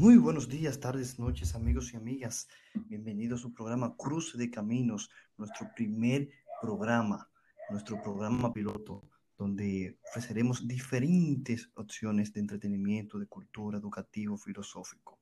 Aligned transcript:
Muy 0.00 0.16
buenos 0.16 0.48
días, 0.48 0.80
tardes, 0.80 1.18
noches, 1.18 1.54
amigos 1.54 1.92
y 1.92 1.98
amigas. 1.98 2.48
Bienvenidos 2.72 3.40
a 3.40 3.42
su 3.42 3.52
programa 3.52 3.94
Cruce 3.98 4.38
de 4.38 4.50
Caminos, 4.50 5.10
nuestro 5.36 5.68
primer 5.76 6.30
programa, 6.62 7.28
nuestro 7.68 8.00
programa 8.02 8.50
piloto, 8.50 9.04
donde 9.36 9.98
ofreceremos 10.08 10.66
diferentes 10.66 11.68
opciones 11.74 12.32
de 12.32 12.40
entretenimiento, 12.40 13.18
de 13.18 13.26
cultura, 13.26 13.76
educativo, 13.76 14.38
filosófico. 14.38 15.18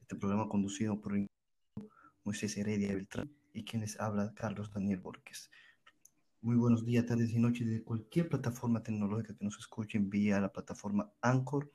Este 0.00 0.16
programa 0.16 0.48
conducido 0.48 1.00
por 1.00 1.12
Moisés 2.24 2.56
Heredia 2.56 2.92
Beltrán 2.92 3.30
y 3.54 3.62
quien 3.62 3.82
les 3.82 4.00
habla, 4.00 4.34
Carlos 4.34 4.72
Daniel 4.72 4.98
Borges. 4.98 5.52
Muy 6.40 6.56
buenos 6.56 6.84
días, 6.84 7.06
tardes 7.06 7.30
y 7.30 7.38
noches 7.38 7.68
de 7.68 7.84
cualquier 7.84 8.28
plataforma 8.28 8.82
tecnológica 8.82 9.36
que 9.36 9.44
nos 9.44 9.56
escuchen 9.56 10.10
vía 10.10 10.40
la 10.40 10.50
plataforma 10.50 11.12
Anchor 11.20 11.70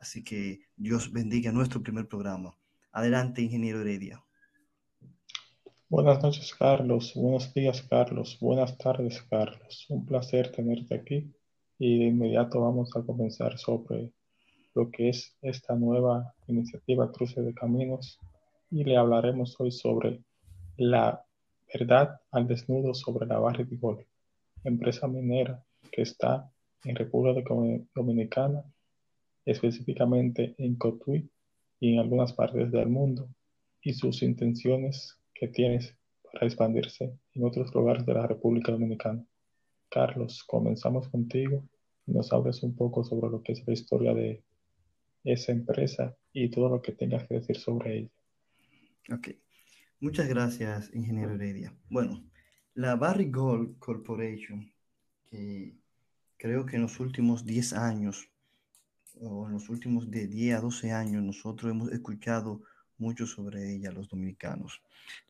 Así 0.00 0.24
que 0.24 0.60
Dios 0.76 1.12
bendiga 1.12 1.52
nuestro 1.52 1.82
primer 1.82 2.08
programa. 2.08 2.56
Adelante, 2.90 3.42
ingeniero 3.42 3.82
Heredia. 3.82 4.24
Buenas 5.90 6.22
noches, 6.22 6.54
Carlos. 6.54 7.12
Buenos 7.14 7.52
días, 7.52 7.82
Carlos. 7.82 8.38
Buenas 8.40 8.78
tardes, 8.78 9.20
Carlos. 9.28 9.86
Un 9.90 10.06
placer 10.06 10.50
tenerte 10.52 10.94
aquí. 10.94 11.30
Y 11.78 11.98
de 11.98 12.06
inmediato 12.06 12.60
vamos 12.60 12.96
a 12.96 13.02
comenzar 13.02 13.58
sobre 13.58 14.10
lo 14.74 14.90
que 14.90 15.10
es 15.10 15.36
esta 15.42 15.74
nueva 15.74 16.34
iniciativa 16.46 17.12
Cruce 17.12 17.42
de 17.42 17.52
Caminos. 17.52 18.18
Y 18.70 18.84
le 18.84 18.96
hablaremos 18.96 19.60
hoy 19.60 19.70
sobre 19.70 20.22
la 20.78 21.22
verdad 21.72 22.20
al 22.30 22.46
desnudo 22.46 22.94
sobre 22.94 23.26
la 23.26 23.38
Barra 23.38 23.64
de 23.64 23.76
Gol, 23.76 24.06
empresa 24.64 25.06
minera 25.06 25.62
que 25.92 26.02
está 26.02 26.50
en 26.84 26.96
República 26.96 27.54
Dominicana 27.94 28.64
específicamente 29.44 30.54
en 30.58 30.76
Cotuí 30.76 31.30
y 31.78 31.94
en 31.94 32.00
algunas 32.00 32.32
partes 32.32 32.70
del 32.70 32.88
mundo, 32.88 33.28
y 33.82 33.94
sus 33.94 34.22
intenciones 34.22 35.18
que 35.34 35.48
tienes 35.48 35.96
para 36.32 36.46
expandirse 36.46 37.18
en 37.34 37.44
otros 37.44 37.74
lugares 37.74 38.04
de 38.06 38.14
la 38.14 38.26
República 38.26 38.72
Dominicana. 38.72 39.24
Carlos, 39.88 40.44
comenzamos 40.44 41.08
contigo 41.08 41.64
y 42.06 42.12
nos 42.12 42.32
hables 42.32 42.62
un 42.62 42.76
poco 42.76 43.02
sobre 43.02 43.30
lo 43.30 43.42
que 43.42 43.52
es 43.52 43.66
la 43.66 43.72
historia 43.72 44.14
de 44.14 44.42
esa 45.24 45.52
empresa 45.52 46.16
y 46.32 46.50
todo 46.50 46.68
lo 46.68 46.82
que 46.82 46.92
tengas 46.92 47.26
que 47.26 47.34
decir 47.34 47.56
sobre 47.56 47.98
ella. 47.98 48.10
Ok, 49.12 49.28
muchas 49.98 50.28
gracias, 50.28 50.94
ingeniero 50.94 51.34
Heredia. 51.34 51.74
Bueno, 51.88 52.22
la 52.74 52.94
Barry 52.96 53.30
Gold 53.30 53.78
Corporation, 53.78 54.72
que 55.26 55.74
creo 56.36 56.64
que 56.64 56.76
en 56.76 56.82
los 56.82 57.00
últimos 57.00 57.44
10 57.44 57.72
años 57.72 58.29
en 59.20 59.52
los 59.52 59.68
últimos 59.68 60.10
de 60.10 60.26
10 60.26 60.56
a 60.56 60.60
12 60.60 60.92
años 60.92 61.22
nosotros 61.22 61.70
hemos 61.70 61.90
escuchado 61.92 62.62
mucho 62.98 63.26
sobre 63.26 63.74
ella 63.74 63.90
los 63.90 64.08
dominicanos. 64.08 64.82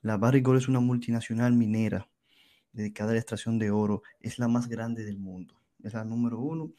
La 0.02 0.16
Barrick 0.16 0.44
Gold 0.44 0.60
es 0.60 0.68
una 0.68 0.80
multinacional 0.80 1.52
minera 1.52 2.08
dedicada 2.72 3.10
a 3.10 3.14
la 3.14 3.20
extracción 3.20 3.58
de 3.58 3.70
oro, 3.70 4.02
es 4.20 4.38
la 4.38 4.48
más 4.48 4.68
grande 4.68 5.04
del 5.04 5.18
mundo, 5.18 5.54
es 5.82 5.94
la 5.94 6.04
número 6.04 6.38
uno, 6.38 6.72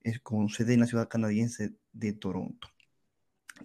es 0.00 0.20
con 0.20 0.48
sede 0.48 0.74
en 0.74 0.80
la 0.80 0.86
ciudad 0.86 1.08
canadiense 1.08 1.74
de 1.92 2.12
Toronto. 2.12 2.68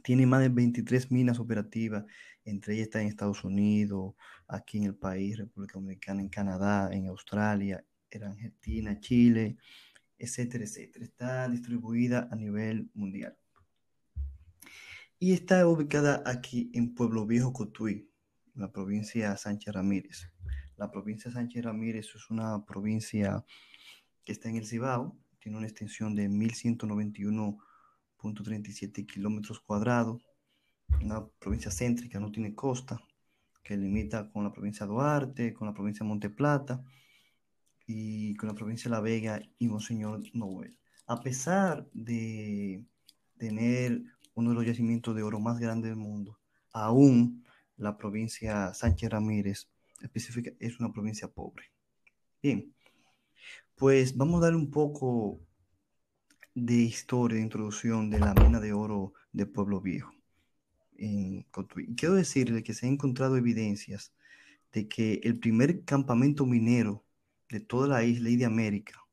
Tiene 0.03 0.25
más 0.25 0.41
de 0.41 0.50
23 0.50 1.11
minas 1.11 1.39
operativas, 1.39 2.06
entre 2.44 2.73
ellas 2.73 2.88
está 2.88 3.02
en 3.02 3.08
Estados 3.08 3.44
Unidos, 3.44 4.13
aquí 4.47 4.78
en 4.78 4.83
el 4.83 4.95
país, 4.95 5.38
República 5.38 5.80
Dominicana, 5.80 6.22
en 6.22 6.30
Canadá, 6.30 6.89
en 6.91 7.08
Australia, 7.08 7.83
en 8.11 8.23
Argentina, 8.23 9.00
Chile, 9.00 9.58
etcétera, 10.17 10.63
etcétera. 10.63 11.05
Está 11.05 11.47
distribuida 11.49 12.27
a 12.31 12.35
nivel 12.35 12.89
mundial. 12.94 13.38
Y 15.19 15.33
está 15.33 15.67
ubicada 15.67 16.23
aquí 16.25 16.72
en 16.73 16.94
Pueblo 16.94 17.25
Viejo, 17.25 17.51
Cotuí, 17.53 18.09
la 18.53 18.72
provincia 18.72 19.35
Sánchez 19.38 19.73
Ramírez. 19.73 20.29
La 20.78 20.91
provincia 20.91 21.31
Sánchez 21.31 21.63
Ramírez 21.63 22.07
es 22.16 22.29
una 22.29 22.66
provincia 22.66 23.45
que 24.23 24.34
está 24.34 24.50
en 24.50 24.57
el 24.57 24.66
Cibao, 24.66 25.17
tiene 25.40 25.57
una 25.57 25.67
extensión 25.67 26.16
de 26.16 26.29
1191.37 26.29 29.06
kilómetros 29.06 29.59
cuadrados, 29.61 30.25
una 31.01 31.25
provincia 31.40 31.72
céntrica, 31.72 32.19
no 32.19 32.31
tiene 32.31 32.56
costa, 32.56 33.00
que 33.63 33.78
limita 33.78 34.29
con 34.31 34.44
la 34.44 34.51
provincia 34.51 34.85
Duarte, 34.85 35.53
con 35.53 35.67
la 35.67 35.73
provincia 35.73 36.06
Monte 36.06 36.29
Plata 36.29 36.84
y 37.85 38.35
con 38.35 38.50
la 38.50 38.56
provincia 38.56 38.90
de 38.90 38.96
La 38.96 39.01
Vega 39.01 39.41
y 39.59 39.68
Monseñor 39.68 40.22
Noel. 40.34 40.78
A 41.07 41.22
pesar 41.22 41.88
de 41.94 42.84
tener 43.38 44.01
uno 44.34 44.50
de 44.50 44.56
los 44.56 44.66
yacimientos 44.66 45.16
de 45.16 45.23
oro 45.23 45.40
más 45.40 45.59
grandes 45.59 45.91
del 45.91 45.97
mundo, 45.97 46.40
aún 46.72 47.44
la 47.78 47.97
provincia 47.97 48.73
Sánchez 48.73 49.09
Ramírez 49.09 49.68
específica 50.01 50.51
es 50.59 50.79
una 50.79 50.91
provincia 50.91 51.28
pobre. 51.28 51.72
Bien, 52.41 52.73
pues 53.75 54.16
vamos 54.16 54.41
a 54.41 54.46
dar 54.47 54.56
un 54.56 54.72
poco 54.72 55.40
de 56.53 56.75
historia, 56.75 57.38
de 57.38 57.44
introducción 57.44 58.09
de 58.09 58.19
la 58.19 58.34
mina 58.34 58.59
de 58.59 58.73
oro 58.73 59.13
de 59.31 59.46
Pueblo 59.46 59.81
Viejo 59.81 60.16
en. 60.97 61.46
Quiero 61.97 62.16
decirle 62.16 62.63
que 62.63 62.73
se 62.73 62.88
han 62.88 62.94
encontrado 62.94 63.38
evidencias 63.38 64.13
de 64.72 64.88
que 64.88 65.22
el 65.23 65.40
primer 65.40 65.84
campamento 65.84 66.46
minero 66.46 67.04
de 67.50 67.59
toda 67.59 67.88
la 67.88 68.03
isla 68.03 68.29
y 68.29 68.35
de 68.35 68.45
América 68.45 69.06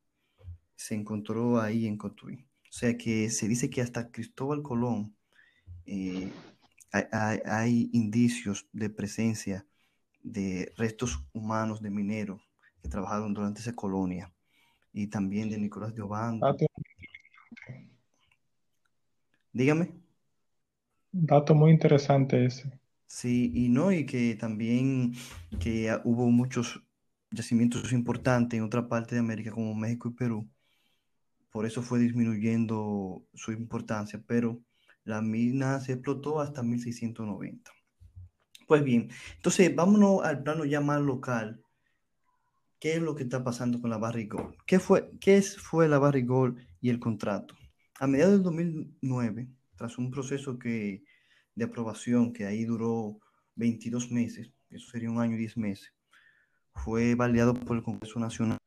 se 0.75 0.95
encontró 0.95 1.61
ahí 1.61 1.87
en 1.87 1.97
Cotuí. 1.97 2.45
O 2.69 2.71
sea 2.71 2.97
que 2.97 3.29
se 3.29 3.47
dice 3.47 3.69
que 3.69 3.81
hasta 3.81 4.11
Cristóbal 4.11 4.61
Colón 4.61 5.15
eh, 5.85 6.29
hay, 6.91 7.89
indicios 7.93 8.67
de 8.73 8.89
presencia 8.89 9.65
de 10.23 10.73
restos 10.77 11.23
humanos 11.33 11.81
de 11.81 11.89
mineros 11.89 12.41
que 12.81 12.89
trabajaron 12.89 13.33
durante 13.33 13.61
esa 13.61 13.73
colonia 13.73 14.31
y 14.91 15.07
también 15.07 15.49
de 15.49 15.57
Nicolás 15.57 15.95
de 15.95 16.01
Obando. 16.01 16.55
Dígame. 19.51 19.93
Dato 21.11 21.55
muy 21.55 21.71
interesante 21.71 22.45
ese. 22.45 22.79
Sí, 23.05 23.51
y 23.53 23.69
no, 23.69 23.91
y 23.91 24.05
que 24.05 24.35
también 24.35 25.13
que 25.59 25.95
hubo 26.03 26.29
muchos 26.31 26.83
yacimientos 27.33 27.91
importantes 27.91 28.57
en 28.57 28.63
otra 28.63 28.87
parte 28.87 29.15
de 29.15 29.19
América 29.19 29.51
como 29.51 29.73
México 29.75 30.09
y 30.09 30.13
Perú. 30.13 30.49
Por 31.51 31.65
eso 31.65 31.81
fue 31.81 31.99
disminuyendo 31.99 33.25
su 33.33 33.51
importancia, 33.51 34.23
pero 34.25 34.61
la 35.03 35.21
mina 35.21 35.79
se 35.79 35.93
explotó 35.93 36.39
hasta 36.39 36.63
1690. 36.63 37.71
Pues 38.67 38.83
bien, 38.83 39.09
entonces 39.35 39.75
vámonos 39.75 40.23
al 40.23 40.43
plano 40.43 40.65
ya 40.65 40.79
más 40.79 41.01
local. 41.01 41.61
¿Qué 42.79 42.95
es 42.95 43.01
lo 43.01 43.15
que 43.15 43.23
está 43.23 43.43
pasando 43.43 43.79
con 43.79 43.89
la 43.89 43.97
Barry 43.97 44.27
Gold? 44.27 44.55
¿Qué 44.65 44.79
fue, 44.79 45.11
qué 45.19 45.41
fue 45.41 45.87
la 45.87 45.99
Barry 45.99 46.23
Gold 46.23 46.57
y 46.81 46.89
el 46.89 46.99
contrato? 46.99 47.55
A 47.99 48.07
mediados 48.07 48.33
del 48.33 48.43
2009, 48.43 49.47
tras 49.75 49.97
un 49.97 50.11
proceso 50.11 50.59
que, 50.59 51.03
de 51.55 51.65
aprobación 51.65 52.33
que 52.33 52.45
ahí 52.45 52.65
duró 52.65 53.19
22 53.55 54.11
meses, 54.11 54.51
eso 54.69 54.89
sería 54.89 55.11
un 55.11 55.19
año 55.19 55.35
y 55.35 55.39
10 55.39 55.57
meses, 55.57 55.93
fue 56.75 57.15
validado 57.15 57.53
por 57.53 57.77
el 57.77 57.83
Congreso 57.83 58.19
Nacional. 58.19 58.57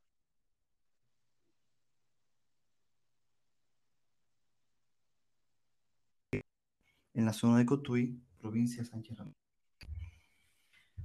en 7.16 7.24
la 7.24 7.32
zona 7.32 7.58
de 7.58 7.66
Cotuí, 7.66 8.20
provincia 8.38 8.82
de 8.82 8.88
Sánchez 8.88 9.16
Ramírez. 9.16 9.38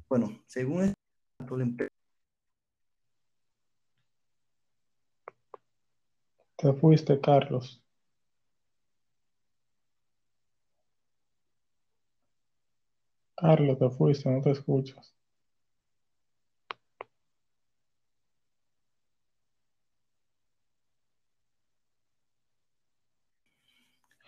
Bueno, 0.10 0.44
según 0.46 0.84
este 0.84 1.88
Te 6.58 6.74
fuiste, 6.74 7.20
Carlos. 7.20 7.82
Carlos, 13.36 13.80
te 13.80 13.90
fuiste, 13.90 14.30
no 14.30 14.42
te 14.42 14.52
escuchas. 14.52 15.16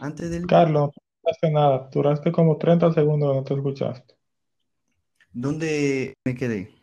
Antes 0.04 0.30
del... 0.30 0.46
Carlos, 0.48 0.92
no 1.24 1.32
hace 1.32 1.50
nada. 1.50 1.90
Duraste 1.90 2.30
como 2.30 2.58
30 2.58 2.92
segundos, 2.92 3.34
no 3.34 3.42
te 3.46 3.54
escuchaste. 3.54 4.16
¿Dónde 5.32 6.14
me 6.26 6.36
quedé? 6.36 6.76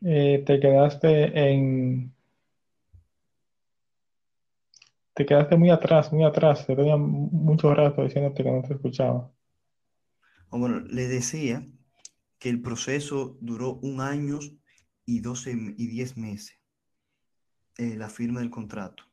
Eh, 0.00 0.42
te 0.46 0.60
quedaste 0.60 1.50
en... 1.50 2.14
Te 5.12 5.26
quedaste 5.26 5.54
muy 5.56 5.68
atrás, 5.68 6.10
muy 6.10 6.24
atrás. 6.24 6.66
Te 6.66 6.74
tenía 6.74 6.96
mucho 6.96 7.74
rato 7.74 8.02
diciéndote 8.02 8.42
que 8.42 8.50
no 8.50 8.62
te 8.62 8.72
escuchaba. 8.72 9.30
Oh, 10.48 10.58
bueno, 10.58 10.80
le 10.80 11.08
decía 11.08 11.62
que 12.38 12.48
el 12.48 12.62
proceso 12.62 13.36
duró 13.42 13.74
un 13.82 14.00
año 14.00 14.38
y 15.04 15.20
12 15.20 15.74
y 15.76 15.86
10 15.88 16.16
meses, 16.16 16.58
eh, 17.76 17.96
la 17.96 18.08
firma 18.08 18.40
del 18.40 18.48
contrato 18.48 19.04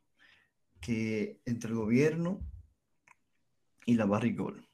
que 0.81 1.39
entre 1.45 1.69
el 1.69 1.77
gobierno 1.77 2.41
y 3.85 3.93
la 3.93 4.05
Barrick 4.05 4.37
Gold. 4.37 4.65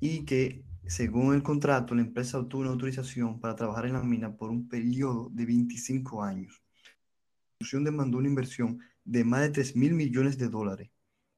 Y 0.00 0.24
que 0.24 0.64
según 0.86 1.34
el 1.34 1.42
contrato, 1.42 1.94
la 1.94 2.02
empresa 2.02 2.38
obtuvo 2.38 2.62
una 2.62 2.70
autorización 2.70 3.38
para 3.40 3.54
trabajar 3.54 3.86
en 3.86 3.92
la 3.92 4.02
mina 4.02 4.36
por 4.36 4.50
un 4.50 4.68
periodo 4.68 5.28
de 5.30 5.44
25 5.44 6.22
años. 6.22 6.62
La 6.82 7.64
institución 7.64 7.84
demandó 7.84 8.18
una 8.18 8.28
inversión 8.28 8.80
de 9.04 9.24
más 9.24 9.42
de 9.42 9.50
3 9.50 9.76
mil 9.76 9.94
millones 9.94 10.38
de 10.38 10.48
dólares 10.48 10.90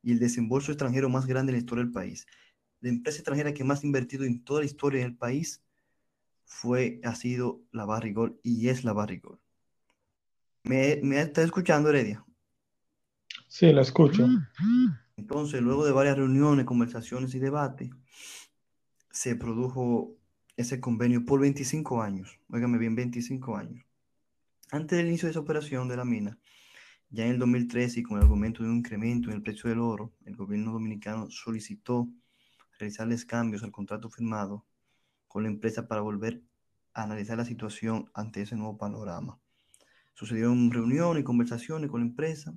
y 0.03 0.13
el 0.13 0.19
desembolso 0.19 0.73
extranjero 0.73 1.09
más 1.09 1.27
grande 1.27 1.51
en 1.51 1.57
la 1.57 1.61
historia 1.61 1.85
del 1.85 1.93
país. 1.93 2.27
La 2.81 2.91
empresa 2.91 3.19
extranjera 3.19 3.55
que 3.55 3.65
más 3.65 3.83
ha 3.83 3.87
invertido 3.87 4.25
en 4.25 4.43
toda 4.45 4.61
la 4.61 4.67
historia 4.67 5.03
del 5.03 5.17
país 5.17 5.63
fue, 6.45 7.01
ha 7.05 7.15
sido 7.15 7.63
la 7.73 7.85
Barrick 7.85 8.15
Gold 8.15 8.37
y 8.43 8.69
es 8.69 8.85
la 8.85 8.93
Barrick 8.93 9.25
Gold. 9.25 9.41
¿Me, 10.65 11.01
¿Me 11.03 11.21
está 11.21 11.43
escuchando, 11.43 11.89
Heredia? 11.89 12.25
Sí, 13.53 13.71
la 13.71 13.83
escucho. 13.83 14.27
Entonces, 15.15 15.61
luego 15.61 15.85
de 15.85 15.93
varias 15.93 16.17
reuniones, 16.17 16.65
conversaciones 16.65 17.35
y 17.35 17.39
debates, 17.39 17.91
se 19.11 19.37
produjo 19.37 20.17
ese 20.57 20.81
convenio 20.81 21.27
por 21.27 21.39
25 21.39 22.01
años. 22.01 22.41
Óigame 22.49 22.79
bien, 22.79 22.95
25 22.95 23.59
años. 23.59 23.85
Antes 24.71 24.97
del 24.97 25.09
inicio 25.09 25.27
de 25.27 25.33
esa 25.33 25.41
operación 25.41 25.87
de 25.87 25.99
la 25.99 26.07
mina, 26.07 26.39
ya 27.11 27.27
en 27.27 27.33
el 27.33 27.39
2013 27.39 28.01
y 28.01 28.03
con 28.03 28.17
el 28.17 28.23
argumento 28.23 28.63
de 28.63 28.71
un 28.71 28.79
incremento 28.79 29.29
en 29.29 29.37
el 29.37 29.43
precio 29.43 29.69
del 29.69 29.81
oro, 29.81 30.15
el 30.25 30.35
gobierno 30.35 30.73
dominicano 30.73 31.29
solicitó 31.29 32.09
realizarles 32.79 33.27
cambios 33.27 33.63
al 33.63 33.71
contrato 33.71 34.09
firmado 34.09 34.65
con 35.29 35.43
la 35.43 35.51
empresa 35.51 35.87
para 35.87 36.01
volver 36.01 36.41
a 36.95 37.03
analizar 37.03 37.37
la 37.37 37.45
situación 37.45 38.11
ante 38.15 38.41
ese 38.41 38.57
nuevo 38.57 38.79
panorama. 38.79 39.39
Sucedieron 40.15 40.71
reuniones 40.71 41.21
y 41.21 41.25
conversaciones 41.25 41.91
con 41.91 42.01
la 42.01 42.07
empresa 42.07 42.55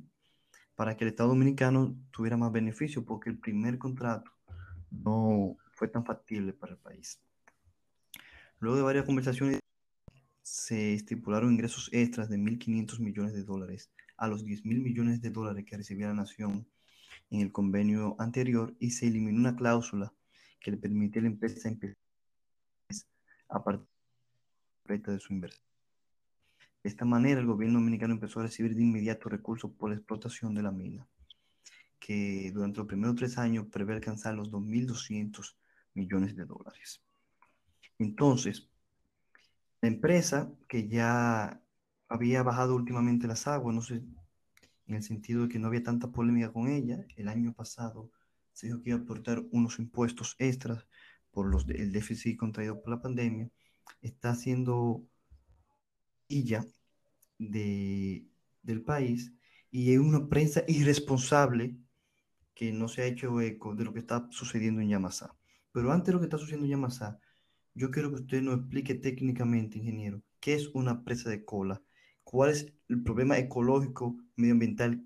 para 0.75 0.95
que 0.95 1.03
el 1.05 1.09
Estado 1.09 1.29
Dominicano 1.29 1.95
tuviera 2.11 2.37
más 2.37 2.51
beneficio, 2.51 3.05
porque 3.05 3.29
el 3.29 3.39
primer 3.39 3.77
contrato 3.77 4.31
no 4.91 5.57
fue 5.71 5.87
tan 5.87 6.05
factible 6.05 6.53
para 6.53 6.73
el 6.73 6.79
país. 6.79 7.19
Luego 8.59 8.77
de 8.77 8.83
varias 8.83 9.05
conversaciones, 9.05 9.59
se 10.41 10.93
estipularon 10.93 11.53
ingresos 11.53 11.89
extras 11.91 12.29
de 12.29 12.37
1.500 12.37 12.99
millones 12.99 13.33
de 13.33 13.43
dólares 13.43 13.91
a 14.17 14.27
los 14.27 14.45
10.000 14.45 14.81
millones 14.81 15.21
de 15.21 15.31
dólares 15.31 15.65
que 15.65 15.75
recibía 15.75 16.07
la 16.07 16.13
nación 16.13 16.67
en 17.31 17.41
el 17.41 17.51
convenio 17.51 18.15
anterior 18.19 18.75
y 18.79 18.91
se 18.91 19.07
eliminó 19.07 19.39
una 19.39 19.55
cláusula 19.55 20.13
que 20.59 20.71
le 20.71 20.77
permitía 20.77 21.21
a 21.21 21.23
la 21.23 21.29
empresa 21.29 21.67
empezar 21.67 21.95
a 23.49 23.63
partir 23.63 23.87
de 24.87 25.19
su 25.19 25.33
inversión. 25.33 25.64
De 26.85 26.89
esta 26.89 27.03
manera, 27.03 27.39
el 27.39 27.47
gobierno 27.47 27.79
dominicano 27.79 28.13
empezó 28.13 28.39
a 28.39 28.43
recibir 28.43 28.75
de 28.75 28.83
inmediato 28.83 29.27
recursos 29.27 29.71
por 29.71 29.89
la 29.89 29.95
explotación 29.95 30.53
de 30.53 30.61
la 30.61 30.69
mina, 30.69 31.07
que 31.99 32.51
durante 32.53 32.77
los 32.77 32.85
primeros 32.85 33.15
tres 33.15 33.39
años 33.39 33.65
prevé 33.71 33.95
alcanzar 33.95 34.35
los 34.35 34.51
2.200 34.51 35.55
millones 35.95 36.35
de 36.35 36.45
dólares. 36.45 37.01
Entonces, 37.97 38.69
la 39.81 39.87
empresa 39.87 40.51
que 40.67 40.87
ya 40.87 41.59
había 42.07 42.43
bajado 42.43 42.75
últimamente 42.75 43.25
las 43.25 43.47
aguas, 43.47 43.73
no 43.73 43.81
sé, 43.81 44.03
en 44.85 44.95
el 44.95 45.01
sentido 45.01 45.41
de 45.41 45.49
que 45.49 45.57
no 45.57 45.69
había 45.69 45.81
tanta 45.81 46.11
polémica 46.11 46.53
con 46.53 46.67
ella, 46.67 47.03
el 47.15 47.29
año 47.29 47.51
pasado 47.53 48.11
se 48.53 48.67
dijo 48.67 48.83
que 48.83 48.91
iba 48.91 48.99
a 48.99 49.01
aportar 49.01 49.41
unos 49.49 49.79
impuestos 49.79 50.35
extras 50.37 50.85
por 51.31 51.47
los, 51.47 51.67
el 51.67 51.91
déficit 51.91 52.37
contraído 52.37 52.79
por 52.79 52.91
la 52.91 53.01
pandemia, 53.01 53.49
está 54.03 54.29
haciendo 54.29 55.03
ya 56.27 56.65
de, 57.37 58.25
del 58.63 58.81
país 58.81 59.33
y 59.71 59.91
hay 59.91 59.97
una 59.97 60.27
prensa 60.27 60.63
irresponsable 60.67 61.77
que 62.53 62.71
no 62.71 62.87
se 62.87 63.01
ha 63.01 63.05
hecho 63.05 63.41
eco 63.41 63.75
de 63.75 63.83
lo 63.83 63.93
que 63.93 63.99
está 63.99 64.27
sucediendo 64.31 64.81
en 64.81 64.89
Yamasá. 64.89 65.35
Pero 65.71 65.91
antes 65.91 66.07
de 66.07 66.13
lo 66.13 66.19
que 66.19 66.25
está 66.25 66.37
sucediendo 66.37 66.65
en 66.65 66.71
Yamasá, 66.71 67.19
yo 67.73 67.91
quiero 67.91 68.09
que 68.09 68.21
usted 68.21 68.41
nos 68.41 68.59
explique 68.59 68.95
técnicamente, 68.95 69.77
ingeniero, 69.77 70.21
qué 70.39 70.53
es 70.53 70.69
una 70.73 71.03
presa 71.03 71.29
de 71.29 71.43
cola, 71.43 71.81
cuál 72.23 72.51
es 72.51 72.73
el 72.87 73.03
problema 73.03 73.37
ecológico, 73.37 74.15
medioambiental, 74.37 75.03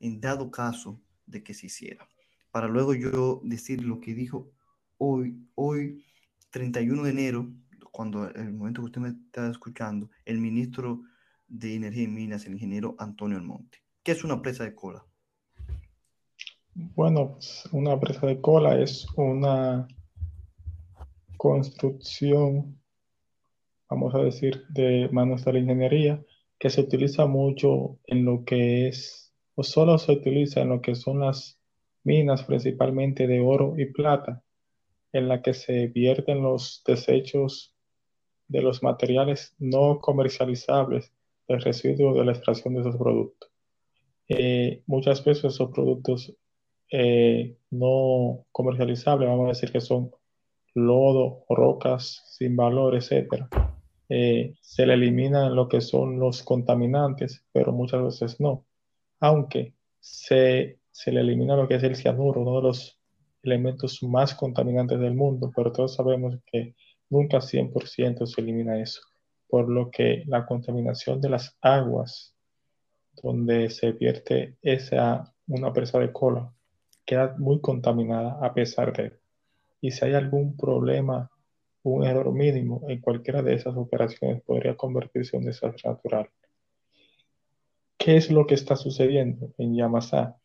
en 0.00 0.20
dado 0.20 0.50
caso 0.50 1.00
de 1.24 1.42
que 1.42 1.54
se 1.54 1.66
hiciera. 1.66 2.06
Para 2.50 2.68
luego 2.68 2.94
yo 2.94 3.40
decir 3.42 3.82
lo 3.82 4.00
que 4.00 4.14
dijo 4.14 4.52
hoy, 4.98 5.48
hoy 5.54 6.04
31 6.50 7.02
de 7.04 7.10
enero, 7.10 7.52
cuando 7.94 8.28
el 8.28 8.52
momento 8.52 8.80
que 8.80 8.86
usted 8.86 9.00
me 9.00 9.10
está 9.10 9.48
escuchando, 9.48 10.10
el 10.24 10.40
ministro 10.40 11.02
de 11.46 11.76
Energía 11.76 12.02
y 12.02 12.08
Minas, 12.08 12.44
el 12.44 12.54
ingeniero 12.54 12.96
Antonio 12.98 13.38
Almonte. 13.38 13.78
¿Qué 14.02 14.10
es 14.10 14.24
una 14.24 14.42
presa 14.42 14.64
de 14.64 14.74
cola? 14.74 15.06
Bueno, 16.74 17.34
pues, 17.34 17.68
una 17.70 18.00
presa 18.00 18.26
de 18.26 18.40
cola 18.40 18.80
es 18.80 19.06
una 19.14 19.86
construcción, 21.36 22.80
vamos 23.88 24.12
a 24.16 24.18
decir, 24.18 24.64
de 24.70 25.08
manos 25.12 25.44
de 25.44 25.52
la 25.52 25.58
ingeniería 25.60 26.20
que 26.58 26.70
se 26.70 26.80
utiliza 26.80 27.26
mucho 27.26 28.00
en 28.06 28.24
lo 28.24 28.44
que 28.44 28.88
es, 28.88 29.32
o 29.54 29.62
solo 29.62 29.98
se 29.98 30.10
utiliza 30.10 30.62
en 30.62 30.70
lo 30.70 30.80
que 30.80 30.96
son 30.96 31.20
las 31.20 31.60
minas 32.02 32.42
principalmente 32.42 33.28
de 33.28 33.40
oro 33.40 33.74
y 33.78 33.86
plata, 33.92 34.42
en 35.12 35.28
la 35.28 35.42
que 35.42 35.54
se 35.54 35.86
vierten 35.86 36.42
los 36.42 36.82
desechos 36.84 37.73
de 38.48 38.62
los 38.62 38.82
materiales 38.82 39.54
no 39.58 40.00
comercializables 40.00 41.12
del 41.48 41.60
residuo 41.62 42.14
de 42.14 42.24
la 42.24 42.32
extracción 42.32 42.74
de 42.74 42.80
esos 42.80 42.96
productos. 42.96 43.50
Eh, 44.28 44.82
muchas 44.86 45.24
veces 45.24 45.54
esos 45.54 45.70
productos 45.70 46.34
eh, 46.90 47.56
no 47.70 48.46
comercializables, 48.52 49.28
vamos 49.28 49.46
a 49.46 49.48
decir 49.48 49.72
que 49.72 49.80
son 49.80 50.10
lodo, 50.74 51.44
rocas 51.48 52.24
sin 52.26 52.56
valor, 52.56 52.96
etcétera, 52.96 53.48
eh, 54.08 54.54
se 54.60 54.86
le 54.86 54.94
eliminan 54.94 55.54
lo 55.54 55.68
que 55.68 55.80
son 55.80 56.18
los 56.18 56.42
contaminantes, 56.42 57.44
pero 57.52 57.72
muchas 57.72 58.02
veces 58.02 58.40
no. 58.40 58.64
Aunque 59.20 59.74
se, 60.00 60.78
se 60.90 61.12
le 61.12 61.20
elimina 61.20 61.56
lo 61.56 61.68
que 61.68 61.76
es 61.76 61.82
el 61.82 61.96
cianuro, 61.96 62.42
uno 62.42 62.56
de 62.56 62.62
los 62.62 62.98
elementos 63.42 64.02
más 64.02 64.34
contaminantes 64.34 64.98
del 64.98 65.14
mundo, 65.14 65.52
pero 65.54 65.72
todos 65.72 65.94
sabemos 65.94 66.36
que 66.50 66.74
nunca 67.10 67.40
100% 67.40 68.26
se 68.26 68.40
elimina 68.40 68.80
eso, 68.80 69.02
por 69.48 69.68
lo 69.68 69.90
que 69.90 70.24
la 70.26 70.46
contaminación 70.46 71.20
de 71.20 71.30
las 71.30 71.56
aguas 71.60 72.34
donde 73.22 73.70
se 73.70 73.92
vierte 73.92 74.56
esa 74.62 75.32
una 75.46 75.72
presa 75.72 75.98
de 75.98 76.12
cola 76.12 76.52
queda 77.04 77.34
muy 77.38 77.60
contaminada 77.60 78.38
a 78.44 78.54
pesar 78.54 78.92
de 78.96 79.18
y 79.80 79.90
si 79.90 80.04
hay 80.04 80.14
algún 80.14 80.56
problema 80.56 81.30
un 81.82 82.04
error 82.04 82.32
mínimo 82.32 82.82
en 82.88 83.00
cualquiera 83.00 83.42
de 83.42 83.54
esas 83.54 83.76
operaciones 83.76 84.42
podría 84.42 84.74
convertirse 84.74 85.36
en 85.36 85.42
un 85.42 85.46
desastre 85.46 85.90
natural. 85.90 86.30
¿Qué 87.98 88.16
es 88.16 88.30
lo 88.30 88.46
que 88.46 88.54
está 88.54 88.74
sucediendo 88.76 89.52
en 89.58 89.74
Yamasá? 89.74 90.38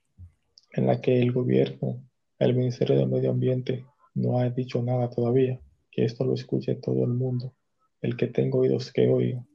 En 0.72 0.86
la 0.86 1.00
que 1.00 1.22
el 1.22 1.32
gobierno, 1.32 2.04
el 2.38 2.54
Ministerio 2.54 2.98
de 2.98 3.06
Medio 3.06 3.32
Ambiente 3.32 3.86
no 4.14 4.40
ha 4.40 4.50
dicho 4.50 4.84
nada 4.84 5.10
todavía 5.10 5.60
que 5.92 6.06
esto 6.06 6.24
lo 6.26 6.34
escuche 6.34 6.76
todo 6.76 7.04
el 7.04 7.12
mundo, 7.12 7.54
el 8.02 8.16
que 8.16 8.28
tenga 8.28 8.58
oídos 8.58 8.92
que 8.92 9.08
oiga. 9.08 9.46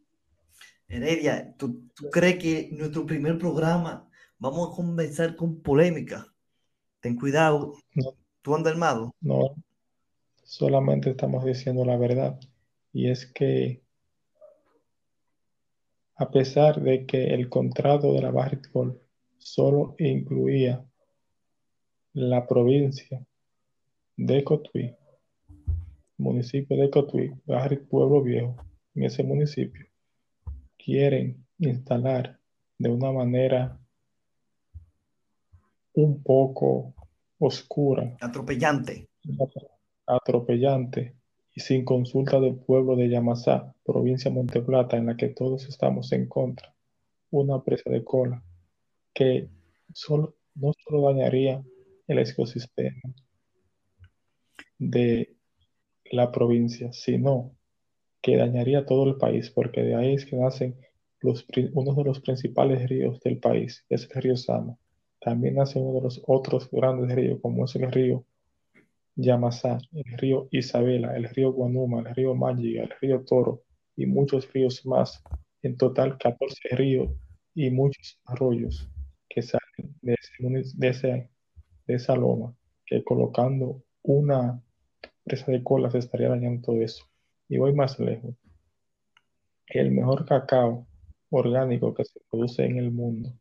Heredia, 0.89 1.55
¿tú, 1.57 1.91
crees 2.13 2.39
que 2.39 2.69
nuestro 2.73 3.07
primer 3.07 3.39
programa 3.39 4.09
vamos 4.39 4.73
a 4.73 4.77
comenzar 4.77 5.35
con 5.35 5.61
polémica? 5.63 6.27
Ten 7.01 7.17
cuidado, 7.17 7.75
tú 8.43 8.55
andas 8.55 8.73
armado. 8.73 9.15
No, 9.21 9.55
solamente 10.45 11.11
estamos 11.11 11.45
diciendo 11.45 11.85
la 11.85 11.97
verdad. 11.97 12.39
Y 12.93 13.11
es 13.11 13.27
que 13.27 13.83
a 16.17 16.31
pesar 16.31 16.81
de 16.81 17.07
que 17.07 17.35
el 17.35 17.49
contrato 17.49 18.13
de 18.13 18.23
la 18.23 18.31
Barrick 18.31 18.71
Gold 18.73 18.99
solo 19.39 19.97
incluía 19.99 20.85
la 22.13 22.47
provincia 22.47 23.27
de 24.17 24.45
Cotuí, 24.45 24.95
municipio 26.17 26.77
de 26.77 26.91
Cotuí, 26.91 27.33
Barrick 27.47 27.87
Pueblo 27.89 28.23
Viejo, 28.23 28.57
en 28.95 29.05
ese 29.05 29.23
municipio, 29.23 29.87
quieren 30.77 31.45
instalar 31.59 32.39
de 32.79 32.89
una 32.91 33.13
manera 33.13 33.79
un 35.95 36.23
poco 36.23 36.95
oscura. 37.39 38.17
Atropellante. 38.21 39.09
Atropellante 40.07 41.15
y 41.55 41.61
sin 41.61 41.85
consulta 41.85 42.41
del 42.41 42.57
pueblo 42.57 42.97
de 42.97 43.09
Yamasá, 43.09 43.75
provincia 43.85 44.31
de 44.31 44.37
Monteplata, 44.37 44.97
en 44.97 45.07
la 45.07 45.17
que 45.17 45.29
todos 45.29 45.69
estamos 45.69 46.13
en 46.13 46.29
contra. 46.29 46.75
Una 47.31 47.63
presa 47.63 47.91
de 47.91 48.05
cola 48.05 48.43
que 49.13 49.49
solo, 49.93 50.35
no 50.55 50.73
solo 50.85 51.09
dañaría 51.09 51.65
el 52.09 52.19
ecosistema 52.19 53.15
de 54.79 55.37
la 56.15 56.33
provincia, 56.33 56.93
sino 56.93 57.55
que 58.23 58.37
dañaría 58.37 58.87
todo 58.87 59.09
el 59.09 59.17
país, 59.17 59.51
porque 59.51 59.83
de 59.83 59.95
ahí 59.95 60.15
es 60.15 60.27
que 60.27 60.37
nacen 60.37 60.77
los, 61.21 61.47
uno 61.73 61.95
de 61.95 62.05
los 62.05 62.21
principales 62.21 62.89
ríos 62.89 63.21
del 63.21 63.39
país, 63.39 63.85
es 63.89 64.09
el 64.15 64.23
río 64.23 64.37
Sama. 64.37 64.77
También 65.21 65.55
nace 65.57 65.79
uno 65.79 65.95
de 65.95 66.03
los 66.03 66.23
otros 66.27 66.71
grandes 66.71 67.15
ríos, 67.15 67.41
como 67.41 67.65
es 67.65 67.75
el 67.77 67.91
río 67.91 68.25
Yamasá, 69.17 69.79
el 69.93 70.19
río 70.19 70.49
Isabela, 70.51 71.17
el 71.17 71.25
río 71.29 71.53
Guanuma, 71.53 72.01
el 72.01 72.15
río 72.15 72.35
Mágica, 72.35 72.83
el 72.83 72.93
río 73.01 73.25
Toro 73.25 73.63
y 73.97 74.07
muchos 74.07 74.53
ríos 74.53 74.85
más. 74.85 75.23
En 75.63 75.77
total, 75.77 76.19
14 76.19 76.77
ríos 76.77 77.11
y 77.55 77.71
muchos 77.71 78.21
arroyos 78.25 78.89
que 79.29 79.43
salen 79.43 79.95
de, 80.03 80.17
ese, 80.89 81.31
de, 81.87 81.95
esa 81.95 82.17
loma, 82.17 82.55
que 82.87 83.03
colocando 83.03 83.83
una 84.03 84.63
presa 85.25 85.51
de 85.51 85.63
cola 85.63 85.91
se 85.91 85.99
estaría 85.99 86.29
dañando 86.29 86.63
todo 86.63 86.81
eso. 86.83 87.05
Y 87.49 87.59
voy 87.59 87.75
más 87.75 87.99
lejos. 87.99 88.35
El 89.67 89.91
mejor 89.91 90.25
cacao 90.27 90.87
orgánico 91.31 91.95
que 91.95 92.05
se 92.05 92.21
produce 92.31 92.65
en 92.65 92.79
el 92.79 92.91
mundo 92.91 93.33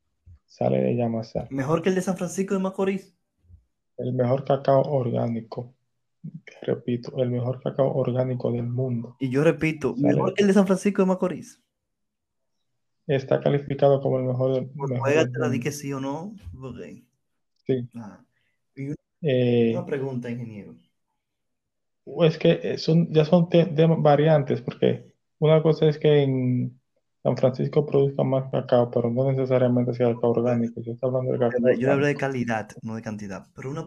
sale 0.45 0.81
de 0.81 0.95
Yamasá. 0.95 1.47
¿Mejor 1.49 1.81
que 1.81 1.89
el 1.89 1.95
de 1.95 2.01
San 2.01 2.17
Francisco 2.17 2.53
de 2.53 2.59
Macorís? 2.59 3.15
El 3.97 4.13
mejor 4.13 4.45
cacao 4.45 4.81
orgánico. 4.81 5.73
Repito, 6.61 7.21
el 7.21 7.29
mejor 7.29 7.61
cacao 7.61 7.93
orgánico 7.93 8.51
del 8.51 8.63
mundo. 8.63 9.15
Y 9.19 9.29
yo 9.29 9.43
repito, 9.43 9.95
mejor 9.97 10.33
que 10.33 10.43
el 10.43 10.47
de 10.47 10.53
San 10.53 10.65
Francisco 10.65 11.01
de 11.01 11.07
Macorís. 11.07 11.61
Está 13.05 13.41
calificado 13.41 13.99
como 13.99 14.19
el 14.19 14.25
mejor 14.25 14.53
del 14.53 14.71
mundo. 14.73 14.95
la 15.05 15.49
di 15.49 15.59
que 15.59 15.71
sí 15.71 15.91
o 15.91 15.99
no. 15.99 16.33
Sí. 17.65 17.89
Ah, 17.95 18.23
una, 18.77 18.95
eh, 19.21 19.71
una 19.73 19.85
pregunta, 19.85 20.29
ingeniero. 20.29 20.75
Es 22.05 22.38
que 22.38 22.60
eh, 22.63 22.77
son, 22.77 23.12
ya 23.13 23.25
son 23.25 23.50
variantes, 24.00 24.62
porque 24.62 25.05
una 25.39 25.62
cosa 25.62 25.88
es 25.88 25.98
que 25.98 26.24
en 26.24 26.79
San 27.24 27.38
Francisco 27.38 27.86
produzca 27.86 28.24
más 28.24 28.51
cacao, 28.51 28.91
pero 28.91 29.10
no 29.10 29.31
necesariamente 29.31 29.93
sea 29.93 30.13
cacao 30.13 30.31
orgánico. 30.31 30.81
Yo 30.81 30.93
estoy 30.93 31.07
hablando 31.10 31.31
de 31.31 31.39
cacao. 31.39 31.74
Yo 31.74 31.91
hablo 31.91 32.05
de 32.05 32.15
calidad, 32.15 32.69
no 32.81 32.95
de 32.95 33.01
cantidad. 33.01 33.45
Pero 33.55 33.72
una, 33.72 33.86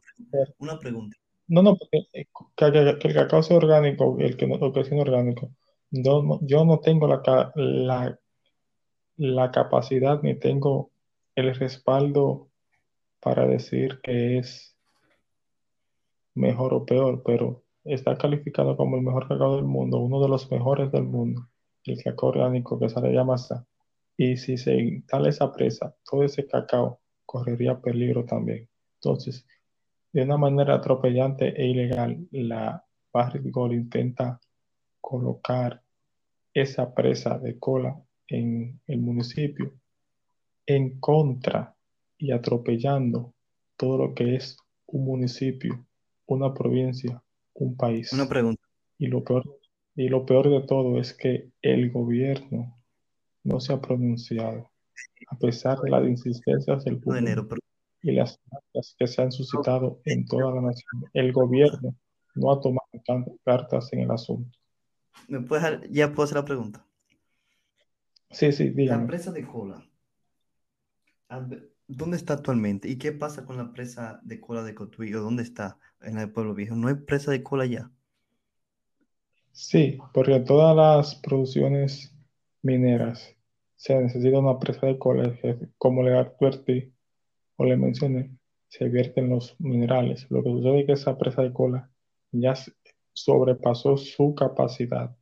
una 0.58 0.78
pregunta. 0.78 1.16
No, 1.48 1.62
no, 1.62 1.76
porque 1.76 2.08
eh, 2.12 2.26
que, 2.56 3.08
el 3.08 3.14
cacao 3.14 3.42
sea 3.42 3.58
orgánico, 3.58 4.16
el 4.18 4.36
que, 4.36 4.46
no, 4.46 4.72
que 4.72 4.84
sea 4.84 5.00
orgánico. 5.00 5.50
No, 5.90 6.40
yo 6.42 6.64
no 6.64 6.80
tengo 6.80 7.06
la, 7.06 7.52
la, 7.54 8.18
la 9.16 9.50
capacidad 9.50 10.20
ni 10.22 10.34
tengo 10.34 10.90
el 11.34 11.54
respaldo 11.54 12.48
para 13.20 13.46
decir 13.46 14.00
que 14.02 14.38
es 14.38 14.74
mejor 16.34 16.74
o 16.74 16.84
peor, 16.84 17.22
pero 17.24 17.62
está 17.86 18.16
calificado 18.16 18.76
como 18.76 18.96
el 18.96 19.02
mejor 19.02 19.28
cacao 19.28 19.56
del 19.56 19.64
mundo, 19.64 19.98
uno 19.98 20.20
de 20.22 20.28
los 20.28 20.50
mejores 20.50 20.90
del 20.92 21.04
mundo, 21.04 21.48
el 21.84 22.02
cacao 22.02 22.30
orgánico 22.30 22.78
que 22.78 22.88
sale 22.88 23.10
de 23.10 23.24
masa. 23.24 23.66
Y 24.16 24.36
si 24.36 24.56
se 24.56 24.74
instala 24.74 25.28
esa 25.28 25.52
presa, 25.52 25.94
todo 26.08 26.24
ese 26.24 26.46
cacao 26.46 27.00
correría 27.24 27.80
peligro 27.80 28.24
también. 28.24 28.68
Entonces, 28.94 29.46
de 30.12 30.22
una 30.22 30.36
manera 30.36 30.74
atropellante 30.74 31.48
e 31.60 31.66
ilegal, 31.66 32.26
la 32.30 32.84
Barrick 33.12 33.50
Gold 33.50 33.74
intenta 33.74 34.40
colocar 35.00 35.82
esa 36.54 36.94
presa 36.94 37.38
de 37.38 37.58
cola 37.58 38.00
en 38.28 38.80
el 38.86 39.00
municipio 39.00 39.72
en 40.66 40.98
contra 40.98 41.74
y 42.18 42.32
atropellando 42.32 43.34
todo 43.76 43.98
lo 43.98 44.14
que 44.14 44.34
es 44.34 44.56
un 44.86 45.04
municipio, 45.04 45.86
una 46.26 46.52
provincia, 46.52 47.22
un 47.58 47.76
país. 47.76 48.12
Una 48.12 48.28
pregunta. 48.28 48.62
Y 48.98 49.06
lo 49.08 49.24
peor, 49.24 49.44
y 49.94 50.08
lo 50.08 50.24
peor 50.24 50.48
de 50.50 50.66
todo 50.66 50.98
es 50.98 51.14
que 51.14 51.50
el 51.62 51.90
gobierno 51.90 52.76
no 53.44 53.60
se 53.60 53.72
ha 53.72 53.80
pronunciado, 53.80 54.70
a 55.28 55.38
pesar 55.38 55.78
de 55.80 55.90
las 55.90 56.04
insistencias 56.04 56.84
del 56.84 56.98
pueblo 56.98 57.48
y 58.02 58.12
las 58.12 58.40
que 58.98 59.06
se 59.06 59.22
han 59.22 59.32
suscitado 59.32 60.00
en 60.04 60.26
toda 60.26 60.54
la 60.54 60.60
nación. 60.62 61.04
El 61.12 61.32
gobierno 61.32 61.94
no 62.34 62.52
ha 62.52 62.60
tomado 62.60 62.86
cartas 63.44 63.92
en 63.92 64.00
el 64.00 64.10
asunto. 64.10 64.56
¿Me 65.28 65.40
puedes, 65.40 65.90
ya 65.90 66.12
puedo 66.12 66.24
hacer 66.24 66.36
la 66.36 66.44
pregunta? 66.44 66.86
Sí, 68.30 68.52
sí, 68.52 68.70
dígame. 68.70 69.02
La 69.02 69.08
presa 69.08 69.32
de 69.32 69.46
cola, 69.46 69.84
¿dónde 71.88 72.16
está 72.16 72.34
actualmente? 72.34 72.88
¿Y 72.88 72.96
qué 72.96 73.12
pasa 73.12 73.44
con 73.44 73.56
la 73.56 73.72
presa 73.72 74.20
de 74.22 74.40
cola 74.40 74.62
de 74.62 74.74
Cotuillo? 74.74 75.20
¿Dónde 75.20 75.42
está? 75.42 75.78
En 76.00 76.18
el 76.18 76.30
Pueblo 76.30 76.54
Viejo. 76.54 76.74
¿No 76.74 76.88
hay 76.88 76.94
presa 76.94 77.30
de 77.30 77.42
cola 77.42 77.66
ya? 77.66 77.90
Sí, 79.52 79.98
porque 80.12 80.40
todas 80.40 80.76
las 80.76 81.14
producciones 81.16 82.14
mineras 82.62 83.34
se 83.76 83.94
necesita 83.94 84.38
una 84.38 84.58
presa 84.58 84.86
de 84.86 84.98
cola, 84.98 85.34
como 85.78 86.02
le 86.02 86.16
advertí 86.16 86.92
o 87.56 87.64
le 87.64 87.76
mencioné, 87.76 88.30
se 88.68 88.88
vierten 88.88 89.30
los 89.30 89.58
minerales. 89.58 90.26
Lo 90.30 90.42
que 90.42 90.50
sucede 90.50 90.80
es 90.80 90.86
que 90.86 90.92
esa 90.92 91.16
presa 91.16 91.42
de 91.42 91.52
cola 91.52 91.90
ya 92.32 92.54
sobrepasó 93.12 93.96
su 93.96 94.34
capacidad. 94.34 95.16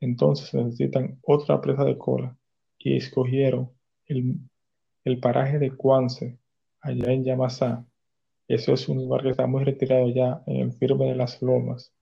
Entonces 0.00 0.52
necesitan 0.54 1.18
otra 1.22 1.60
presa 1.60 1.84
de 1.84 1.98
cola 1.98 2.36
y 2.78 2.96
escogieron 2.96 3.70
el, 4.06 4.40
paraje 5.20 5.58
de 5.58 5.74
Cuance, 5.76 6.38
allá 6.80 7.12
en 7.12 7.24
Yamasá. 7.24 7.86
Eso 8.46 8.72
es 8.72 8.88
un 8.88 8.98
lugar 8.98 9.22
que 9.22 9.30
está 9.30 9.46
muy 9.46 9.64
retirado 9.64 10.08
ya 10.08 10.42
en 10.46 10.56
el 10.56 10.72
firme 10.72 11.06
de 11.06 11.14
las 11.14 11.42
lomas 11.42 11.92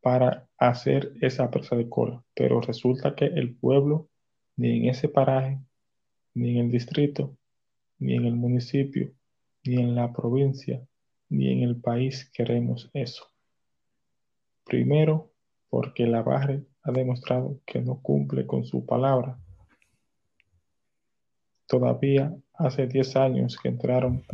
para 0.00 0.48
hacer 0.56 1.12
esa 1.20 1.50
presa 1.50 1.76
de 1.76 1.88
cola. 1.88 2.22
Pero 2.34 2.60
resulta 2.60 3.14
que 3.14 3.26
el 3.26 3.54
pueblo, 3.54 4.08
ni 4.56 4.78
en 4.78 4.88
ese 4.90 5.08
paraje, 5.08 5.60
ni 6.34 6.58
en 6.58 6.66
el 6.66 6.70
distrito, 6.70 7.36
ni 7.98 8.14
en 8.14 8.24
el 8.24 8.36
municipio, 8.36 9.12
ni 9.64 9.76
en 9.76 9.94
la 9.94 10.12
provincia, 10.12 10.86
ni 11.28 11.52
en 11.52 11.62
el 11.62 11.76
país 11.80 12.30
queremos 12.32 12.90
eso. 12.92 13.26
Primero, 14.64 15.30
porque 15.68 16.06
la 16.06 16.22
Barre 16.22 16.64
ha 16.82 16.92
demostrado 16.92 17.60
que 17.66 17.80
no 17.80 18.00
cumple 18.00 18.46
con 18.46 18.64
su 18.64 18.86
palabra. 18.86 19.38
Todavía 21.68 22.34
hace 22.54 22.86
10 22.86 23.16
años 23.16 23.58
que 23.62 23.68
entraron 23.68 24.24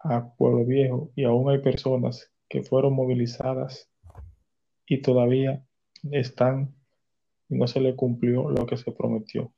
a 0.00 0.28
Pueblo 0.34 0.66
Viejo 0.66 1.10
y 1.16 1.24
aún 1.24 1.50
hay 1.50 1.58
personas 1.58 2.30
que 2.48 2.62
fueron 2.62 2.92
movilizadas 2.92 3.90
y 4.86 5.00
todavía 5.00 5.64
están 6.12 6.74
y 7.48 7.56
no 7.56 7.66
se 7.66 7.80
le 7.80 7.96
cumplió 7.96 8.50
lo 8.50 8.66
que 8.66 8.76
se 8.76 8.92
prometió. 8.92 9.50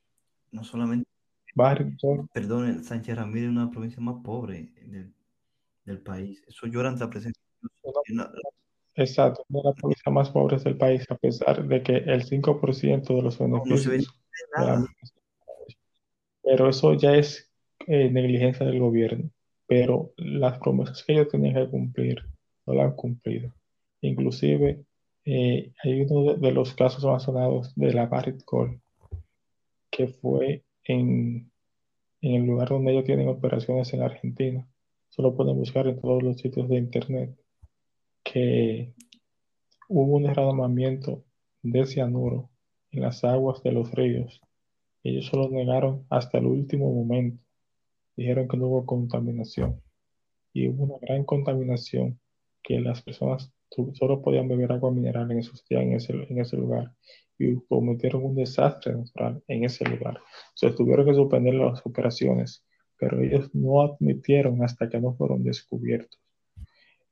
No 0.52 0.62
solamente, 0.62 1.09
Barrington, 1.54 2.28
perdón, 2.28 2.85
Sánchez 2.85 3.16
Ramírez 3.16 3.45
es 3.45 3.50
una 3.50 3.71
provincia 3.71 4.00
más 4.00 4.23
pobre 4.23 4.73
del, 5.85 6.00
país. 6.00 6.42
Eso 6.47 6.66
llora 6.66 6.90
ante 6.90 7.04
la 7.04 7.11
presencia. 7.11 7.42
Exacto, 8.95 9.45
una 9.49 9.61
de 9.61 9.64
las 9.64 9.75
provincias 9.75 10.12
más 10.14 10.30
pobres 10.30 10.64
del 10.64 10.76
país, 10.76 11.04
a 11.11 11.16
pesar 11.16 11.66
de 11.66 11.83
que 11.83 11.97
el 11.97 12.25
5% 12.25 13.14
de 13.14 13.23
los 13.23 13.38
beneficios. 13.38 14.14
Pero 16.47 16.69
eso 16.69 16.95
ya 16.95 17.17
es 17.17 17.50
eh, 17.88 18.09
negligencia 18.09 18.65
del 18.65 18.79
gobierno. 18.79 19.31
Pero 19.67 20.12
las 20.17 20.61
promesas 20.61 21.03
que 21.03 21.15
ellos 21.15 21.29
tenían 21.29 21.55
que 21.57 21.69
cumplir 21.69 22.23
no 22.65 22.75
la 22.75 22.85
han 22.85 22.95
cumplido. 22.95 23.53
Inclusive 24.00 24.85
eh, 25.25 25.73
hay 25.83 26.00
uno 26.03 26.35
de, 26.35 26.53
los 26.53 26.73
casos 26.75 27.05
más 27.05 27.25
sonados 27.25 27.75
de 27.75 27.93
la 27.93 28.07
Barrett 28.07 28.45
Gold, 28.45 28.81
que 29.91 30.07
fue 30.07 30.62
en, 30.85 31.50
en 32.21 32.35
el 32.35 32.47
lugar 32.47 32.69
donde 32.69 32.93
ellos 32.93 33.05
tienen 33.05 33.29
operaciones 33.29 33.93
en 33.93 34.03
Argentina. 34.03 34.69
Solo 35.09 35.35
pueden 35.35 35.57
buscar 35.57 35.88
en 35.88 36.00
todos 36.00 36.23
los 36.23 36.37
sitios 36.37 36.69
de 36.69 36.76
internet 36.76 37.37
que 38.23 38.95
hubo 39.88 40.15
un 40.15 40.23
derramamiento 40.23 41.25
de 41.62 41.87
cianuro 41.87 42.50
en 42.93 43.03
las 43.03 43.25
aguas 43.25 43.65
de 43.65 43.73
los 43.73 43.91
ríos. 43.91 44.46
Ellos 45.09 45.27
solo 45.27 45.49
negaron 45.49 46.05
hasta 46.11 46.39
el 46.39 46.47
último 46.47 46.93
momento. 46.93 47.41
Dijeron 48.17 48.49
que 48.49 48.57
no 48.57 48.67
hubo 48.67 48.87
contaminación. 48.87 49.81
Y 50.53 50.69
hubo 50.69 50.85
una 50.85 50.99
gran 51.01 51.23
contaminación 51.23 52.19
que 52.61 52.81
las 52.81 53.03
personas 53.03 53.53
solo 53.93 54.21
podían 54.21 54.49
beber 54.49 54.73
agua 54.73 54.91
mineral 54.91 55.31
en 55.31 55.39
esos 55.39 55.65
días 55.69 55.83
en 55.83 55.93
ese, 55.93 56.13
en 56.13 56.41
ese 56.41 56.57
lugar. 56.57 56.93
Y 57.39 57.55
cometieron 57.69 58.25
un 58.25 58.35
desastre 58.35 58.97
natural 58.97 59.41
en 59.47 59.65
ese 59.65 59.85
lugar. 59.85 60.19
Se 60.55 60.73
tuvieron 60.73 61.07
que 61.07 61.15
suspender 61.15 61.55
las 61.55 61.87
operaciones, 61.87 62.65
pero 62.99 63.21
ellos 63.21 63.55
no 63.55 63.83
admitieron 63.83 64.65
hasta 64.65 64.89
que 64.89 64.99
no 64.99 65.15
fueron 65.15 65.45
descubiertos. 65.45 66.19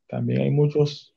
También 0.08 0.40
hay 0.40 0.50
muchos 0.50 1.14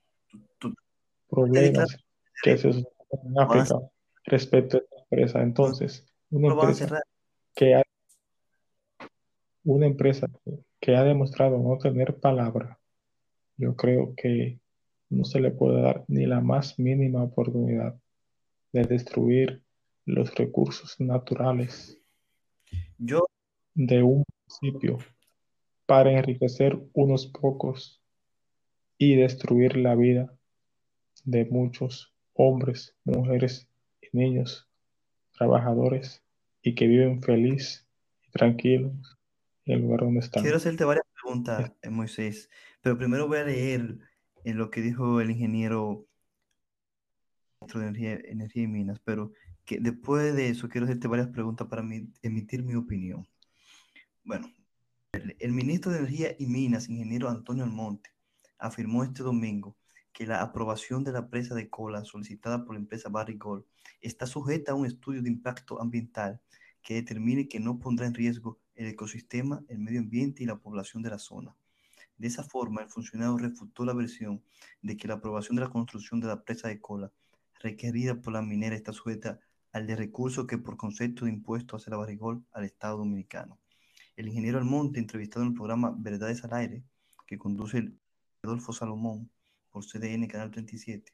problemas 1.28 1.98
que 2.44 2.56
se 2.56 2.72
suceden 2.72 2.88
en 3.24 3.40
África 3.40 3.80
respecto 4.26 4.78
a 4.78 4.82
esta 4.82 5.00
empresa. 5.00 5.42
Entonces, 5.42 6.07
una 6.30 6.48
empresa 6.50 7.02
que 7.56 7.76
ha, 7.76 7.84
una 9.64 9.86
empresa 9.86 10.28
que 10.80 10.96
ha 10.96 11.04
demostrado 11.04 11.58
no 11.58 11.78
tener 11.78 12.20
palabra, 12.20 12.80
yo 13.58 13.76
creo 13.76 14.14
que 14.16 14.60
no 15.10 15.24
se 15.24 15.40
le 15.40 15.52
puede 15.52 15.82
dar 15.82 16.04
ni 16.08 16.26
la 16.26 16.42
más 16.42 16.78
mínima 16.78 17.24
oportunidad 17.24 18.00
de 18.74 18.84
destruir 18.84 19.62
los 20.06 20.34
recursos 20.36 21.00
naturales 21.00 21.98
yo, 22.98 23.26
de 23.74 24.04
un 24.04 24.24
municipio 24.62 24.98
para 25.86 26.12
enriquecer 26.12 26.78
unos 26.94 27.28
pocos 27.28 28.02
y 28.98 29.16
destruir 29.16 29.78
la 29.78 29.96
vida 29.96 30.34
de 31.24 31.46
muchos 31.46 32.14
hombres, 32.34 32.96
mujeres 33.06 33.70
y 34.02 34.18
niños 34.18 34.67
trabajadores 35.38 36.24
y 36.62 36.76
que 36.76 36.88
viven 36.88 37.22
feliz 37.22 37.88
y 38.24 38.32
tranquilos 38.32 39.18
en 39.66 39.76
el 39.76 39.82
lugar 39.84 40.02
donde 40.02 40.20
están. 40.20 40.44
Quiero 40.44 40.58
hacerte 40.58 40.84
varias 40.84 41.06
preguntas, 41.14 41.72
eh, 41.82 41.90
Moisés, 41.90 42.50
pero 42.82 42.98
primero 42.98 43.28
voy 43.28 43.38
a 43.38 43.44
leer 43.44 43.98
en 44.44 44.58
lo 44.58 44.70
que 44.70 44.82
dijo 44.82 45.22
el 45.22 45.32
ingeniero 45.32 46.06
de 47.74 47.82
energía, 47.82 48.20
energía 48.26 48.64
y 48.64 48.68
minas, 48.68 49.00
pero 49.04 49.34
que 49.66 49.80
después 49.80 50.36
de 50.36 50.50
eso 50.50 50.70
quiero 50.70 50.86
hacerte 50.86 51.08
varias 51.08 51.28
preguntas 51.28 51.68
para 51.68 51.84
emitir 52.22 52.64
mi 52.64 52.76
opinión. 52.76 53.28
Bueno, 54.24 54.50
el, 55.12 55.52
ministro 55.54 55.92
de 55.92 56.00
Energía 56.00 56.36
y 56.38 56.46
Minas, 56.48 56.90
ingeniero 56.90 57.30
Antonio 57.30 57.64
Almonte, 57.64 58.10
afirmó 58.60 59.04
este 59.04 59.24
domingo 59.24 59.76
que 60.18 60.26
la 60.26 60.42
aprobación 60.42 61.04
de 61.04 61.12
la 61.12 61.30
presa 61.30 61.54
de 61.54 61.70
cola 61.70 62.04
solicitada 62.04 62.66
por 62.66 62.74
la 62.74 62.80
empresa 62.80 63.08
Barry 63.08 63.38
Gold 63.38 63.66
está 64.02 64.26
sujeta 64.26 64.72
a 64.72 64.76
un 64.76 64.88
estudio 64.88 65.22
de 65.22 65.30
impacto 65.30 65.80
ambiental 65.80 66.42
que 66.82 66.96
determine 66.96 67.48
que 67.48 67.60
no 67.60 67.78
pondrá 67.78 68.08
en 68.08 68.16
riesgo 68.16 68.60
el 68.74 68.88
ecosistema, 68.88 69.64
el 69.68 69.78
medio 69.78 70.00
ambiente 70.00 70.42
y 70.42 70.48
la 70.48 70.58
población 70.58 71.04
de 71.04 71.12
la 71.12 71.20
zona. 71.20 71.56
De 72.18 72.26
esa 72.26 72.44
forma, 72.44 72.82
el 72.82 72.90
funcionario 72.90 73.38
refutó 73.38 73.86
la 73.86 73.94
versión 73.94 74.44
de 74.82 74.98
que 74.98 75.08
la 75.08 75.14
aprobación 75.14 75.56
de 75.56 75.62
la 75.62 75.70
construcción 75.70 76.20
de 76.20 76.26
la 76.26 76.44
presa 76.44 76.68
de 76.68 76.82
cola 76.82 77.12
requerida 77.60 78.20
por 78.20 78.34
la 78.34 78.42
minera 78.42 78.76
está 78.76 78.94
sujeta 78.94 79.40
al 79.72 79.86
de 79.86 79.96
recurso 79.96 80.48
que 80.48 80.58
por 80.58 80.78
concepto 80.78 81.26
de 81.26 81.32
impuesto 81.32 81.76
hace 81.76 81.92
la 81.92 81.98
barrigol 81.98 82.44
al 82.54 82.64
Estado 82.64 82.98
Dominicano. 82.98 83.60
El 84.16 84.30
ingeniero 84.30 84.58
Almonte, 84.58 85.00
entrevistado 85.00 85.44
en 85.46 85.52
el 85.52 85.56
programa 85.56 85.94
Verdades 85.96 86.44
al 86.44 86.56
Aire, 86.56 86.84
que 87.28 87.38
conduce 87.38 87.78
el 87.78 88.00
Adolfo 88.42 88.74
Salomón 88.74 89.30
por 89.78 89.86
CDN 89.86 90.26
Canal 90.26 90.50
37, 90.50 91.14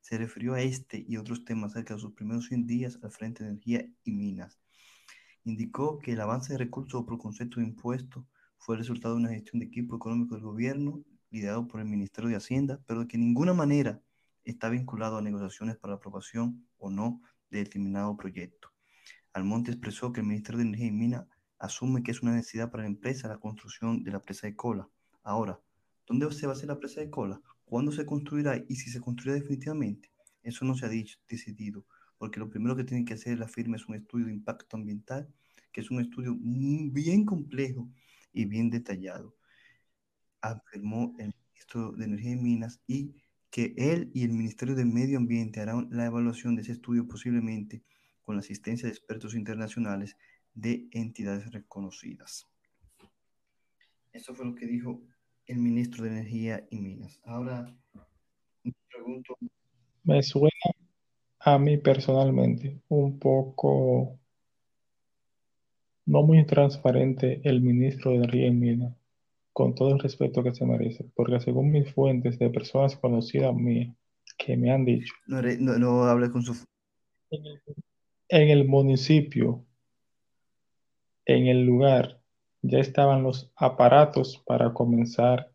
se 0.00 0.18
refirió 0.18 0.54
a 0.54 0.60
este 0.60 1.04
y 1.06 1.16
otros 1.16 1.44
temas 1.44 1.70
acerca 1.70 1.94
de 1.94 2.00
sus 2.00 2.12
primeros 2.12 2.46
100 2.46 2.66
días 2.66 2.98
al 3.04 3.12
frente 3.12 3.44
de 3.44 3.50
energía 3.50 3.86
y 4.02 4.10
minas. 4.10 4.58
Indicó 5.44 6.00
que 6.00 6.14
el 6.14 6.20
avance 6.20 6.52
de 6.52 6.58
recursos 6.58 7.04
por 7.04 7.18
concepto 7.18 7.60
de 7.60 7.66
impuesto 7.66 8.26
fue 8.58 8.74
el 8.74 8.80
resultado 8.80 9.14
de 9.14 9.20
una 9.20 9.28
gestión 9.28 9.60
de 9.60 9.66
equipo 9.66 9.94
económico 9.94 10.34
del 10.34 10.42
gobierno 10.42 11.04
liderado 11.30 11.68
por 11.68 11.78
el 11.78 11.86
Ministerio 11.86 12.30
de 12.30 12.34
Hacienda, 12.34 12.80
pero 12.84 13.06
que 13.06 13.16
de 13.16 13.22
ninguna 13.22 13.54
manera 13.54 14.02
está 14.42 14.68
vinculado 14.70 15.16
a 15.16 15.22
negociaciones 15.22 15.76
para 15.76 15.92
la 15.92 15.98
aprobación 15.98 16.66
o 16.78 16.90
no 16.90 17.22
de 17.48 17.58
determinado 17.58 18.16
proyecto. 18.16 18.70
Almonte 19.32 19.70
expresó 19.70 20.12
que 20.12 20.18
el 20.18 20.26
Ministerio 20.26 20.58
de 20.58 20.64
Energía 20.64 20.88
y 20.88 20.90
Minas 20.90 21.28
asume 21.60 22.02
que 22.02 22.10
es 22.10 22.22
una 22.22 22.32
necesidad 22.32 22.72
para 22.72 22.82
la 22.82 22.88
empresa 22.88 23.28
la 23.28 23.38
construcción 23.38 24.02
de 24.02 24.10
la 24.10 24.20
presa 24.20 24.48
de 24.48 24.56
cola. 24.56 24.88
Ahora, 25.22 25.60
¿dónde 26.08 26.28
se 26.32 26.48
va 26.48 26.54
a 26.54 26.56
hacer 26.56 26.68
la 26.68 26.80
presa 26.80 27.00
de 27.00 27.08
cola? 27.08 27.40
¿Cuándo 27.74 27.90
se 27.90 28.06
construirá 28.06 28.64
y 28.68 28.76
si 28.76 28.88
se 28.88 29.00
construirá 29.00 29.34
definitivamente? 29.34 30.12
Eso 30.44 30.64
no 30.64 30.76
se 30.76 30.86
ha 30.86 30.88
dicho, 30.88 31.18
decidido, 31.28 31.84
porque 32.18 32.38
lo 32.38 32.48
primero 32.48 32.76
que 32.76 32.84
tiene 32.84 33.04
que 33.04 33.14
hacer 33.14 33.36
la 33.36 33.48
firma 33.48 33.74
es 33.74 33.88
un 33.88 33.96
estudio 33.96 34.26
de 34.26 34.32
impacto 34.32 34.76
ambiental, 34.76 35.28
que 35.72 35.80
es 35.80 35.90
un 35.90 36.00
estudio 36.00 36.36
bien 36.38 37.24
complejo 37.24 37.90
y 38.32 38.44
bien 38.44 38.70
detallado, 38.70 39.34
afirmó 40.40 41.16
el 41.18 41.34
ministro 41.34 41.90
de 41.90 42.04
Energía 42.04 42.30
y 42.34 42.36
Minas 42.36 42.80
y 42.86 43.16
que 43.50 43.74
él 43.76 44.08
y 44.14 44.22
el 44.22 44.30
Ministerio 44.30 44.76
de 44.76 44.84
Medio 44.84 45.18
Ambiente 45.18 45.58
harán 45.58 45.88
la 45.90 46.06
evaluación 46.06 46.54
de 46.54 46.62
ese 46.62 46.74
estudio 46.74 47.08
posiblemente 47.08 47.82
con 48.22 48.36
la 48.36 48.40
asistencia 48.40 48.86
de 48.86 48.94
expertos 48.94 49.34
internacionales 49.34 50.16
de 50.54 50.86
entidades 50.92 51.50
reconocidas. 51.50 52.46
Eso 54.12 54.32
fue 54.32 54.46
lo 54.46 54.54
que 54.54 54.68
dijo 54.68 55.02
el 55.46 55.58
ministro 55.58 56.04
de 56.04 56.10
Energía 56.10 56.66
y 56.70 56.78
Minas. 56.78 57.20
Ahora 57.24 57.74
me 58.62 58.72
pregunto. 58.90 59.36
Me 60.02 60.22
suena 60.22 60.50
a 61.40 61.58
mí 61.58 61.76
personalmente 61.76 62.80
un 62.88 63.18
poco 63.18 64.18
no 66.06 66.22
muy 66.22 66.44
transparente 66.46 67.40
el 67.44 67.60
ministro 67.60 68.10
de 68.10 68.18
Energía 68.18 68.46
y 68.48 68.52
Minas 68.52 68.94
con 69.52 69.74
todo 69.74 69.92
el 69.92 70.00
respeto 70.00 70.42
que 70.42 70.54
se 70.54 70.66
merece, 70.66 71.06
porque 71.14 71.38
según 71.40 71.70
mis 71.70 71.90
fuentes 71.92 72.38
de 72.38 72.50
personas 72.50 72.96
conocidas 72.96 73.54
mías 73.54 73.94
que 74.36 74.56
me 74.56 74.72
han 74.72 74.84
dicho, 74.84 75.14
no, 75.26 75.40
no, 75.78 76.32
con 76.32 76.42
su... 76.42 76.64
En 78.28 78.48
el, 78.48 78.66
municipio, 78.66 79.64
en 81.24 81.46
el 81.46 81.64
lugar, 81.64 82.20
ya 82.64 82.78
estaban 82.78 83.22
los 83.22 83.50
aparatos 83.56 84.42
para 84.46 84.72
comenzar 84.72 85.50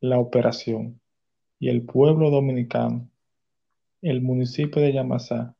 la 0.00 0.18
operación. 0.18 1.00
Y 1.58 1.68
el 1.68 1.84
pueblo 1.84 2.30
dominicano, 2.30 3.08
el 4.02 4.20
municipio 4.22 4.82
de 4.82 4.92
Yamasá, 4.92 5.54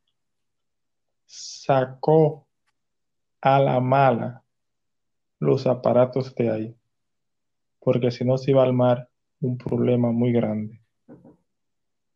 sacó 1.27 2.47
a 3.41 3.61
la 3.61 3.81
mala 3.81 4.43
los 5.39 5.67
aparatos 5.67 6.35
de 6.35 6.51
ahí 6.51 6.77
porque 7.81 8.11
si 8.11 8.25
no 8.25 8.39
se 8.39 8.53
iba 8.53 8.63
a 8.63 8.67
armar 8.67 9.09
un 9.41 9.57
problema 9.57 10.13
muy 10.13 10.33
grande. 10.33 10.81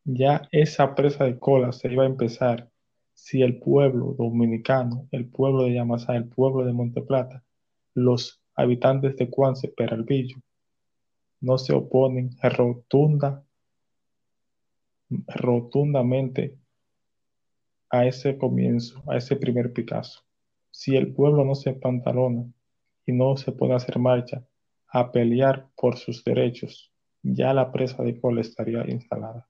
Ya 0.05 0.47
esa 0.53 0.95
presa 0.95 1.25
de 1.25 1.39
cola 1.39 1.73
se 1.73 1.91
iba 1.91 2.03
a 2.03 2.07
empezar 2.07 2.71
si 3.15 3.43
el 3.43 3.59
pueblo 3.59 4.15
dominicano, 4.19 5.09
el 5.13 5.27
pueblo 5.27 5.63
de 5.63 5.75
Yamasá, 5.75 6.17
el 6.17 6.29
pueblo 6.29 6.67
de 6.67 6.73
Monteplata, 6.73 7.43
los 7.95 8.43
habitantes 8.55 9.17
de 9.17 9.31
Cuance, 9.31 9.69
Peralvillo, 9.69 10.37
no 11.41 11.59
se 11.59 11.73
oponen 11.73 12.31
rotunda, 12.43 13.45
rotundamente 15.29 16.57
a 17.91 18.07
ese 18.07 18.37
comienzo, 18.37 19.03
a 19.07 19.17
ese 19.17 19.37
primer 19.37 19.73
Picasso. 19.73 20.23
Si 20.71 20.97
el 20.97 21.15
pueblo 21.15 21.45
no 21.45 21.55
se 21.55 21.73
pantalona 21.75 22.45
y 23.07 23.13
no 23.13 23.37
se 23.37 23.53
puede 23.53 23.75
hacer 23.75 23.99
marcha 23.99 24.45
a 24.89 25.13
pelear 25.13 25.69
por 25.77 25.97
sus 25.97 26.25
derechos, 26.25 26.93
ya 27.23 27.55
la 27.55 27.71
presa 27.71 28.03
de 28.03 28.13
Gol 28.13 28.39
estaría 28.39 28.85
instalada. 28.91 29.49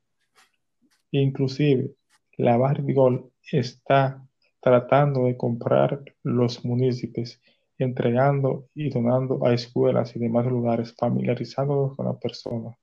Inclusive, 1.11 1.95
la 2.37 2.57
Barrigol 2.57 3.31
está 3.51 4.27
tratando 4.61 5.25
de 5.25 5.37
comprar 5.37 6.03
los 6.23 6.65
municipios, 6.65 7.41
entregando 7.79 8.69
y 8.75 8.91
donando 8.91 9.45
a 9.47 9.53
escuelas 9.53 10.15
y 10.15 10.19
demás 10.19 10.47
lugares, 10.47 10.95
familiarizándolos 10.95 11.97
con 11.97 12.07
la 12.07 12.19
persona, 12.19 12.77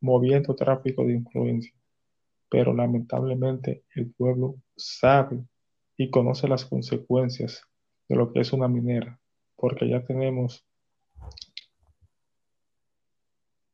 moviendo 0.00 0.54
tráfico 0.54 1.04
de 1.04 1.14
influencia. 1.14 1.72
Pero 2.50 2.74
lamentablemente 2.74 3.84
el 3.94 4.12
pueblo 4.12 4.56
sabe 4.76 5.44
y 5.96 6.10
conoce 6.10 6.48
las 6.48 6.64
consecuencias 6.64 7.62
de 8.08 8.16
lo 8.16 8.32
que 8.32 8.40
es 8.40 8.52
una 8.52 8.68
minera, 8.68 9.20
porque 9.56 9.88
ya 9.88 10.04
tenemos 10.04 10.64